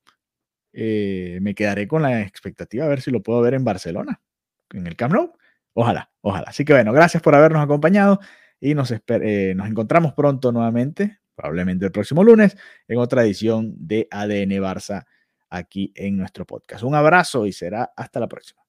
eh, 0.73 1.39
me 1.41 1.55
quedaré 1.55 1.87
con 1.87 2.03
la 2.03 2.23
expectativa 2.23 2.85
a 2.85 2.89
ver 2.89 3.01
si 3.01 3.11
lo 3.11 3.23
puedo 3.23 3.41
ver 3.41 3.55
en 3.55 3.65
Barcelona, 3.65 4.21
en 4.71 4.87
el 4.87 4.97
Camp 4.97 5.15
Nou, 5.15 5.33
ojalá, 5.73 6.11
ojalá. 6.21 6.47
Así 6.49 6.65
que 6.65 6.73
bueno, 6.73 6.93
gracias 6.93 7.23
por 7.23 7.35
habernos 7.35 7.63
acompañado 7.63 8.19
y 8.61 8.75
nos, 8.75 8.91
eh, 8.91 9.55
nos 9.57 9.69
encontramos 9.69 10.15
pronto 10.15 10.51
nuevamente, 10.51 11.21
probablemente 11.37 11.87
el 11.87 11.93
próximo 11.93 12.25
lunes, 12.25 12.57
en 12.89 12.99
otra 12.99 13.23
edición 13.23 13.75
de 13.77 14.09
ADN 14.11 14.61
Barça 14.61 15.05
aquí 15.49 15.93
en 15.95 16.17
nuestro 16.17 16.45
podcast. 16.45 16.83
Un 16.83 16.97
abrazo 16.97 17.47
y 17.47 17.53
será 17.53 17.93
hasta 17.97 18.19
la 18.19 18.29
próxima. 18.29 18.64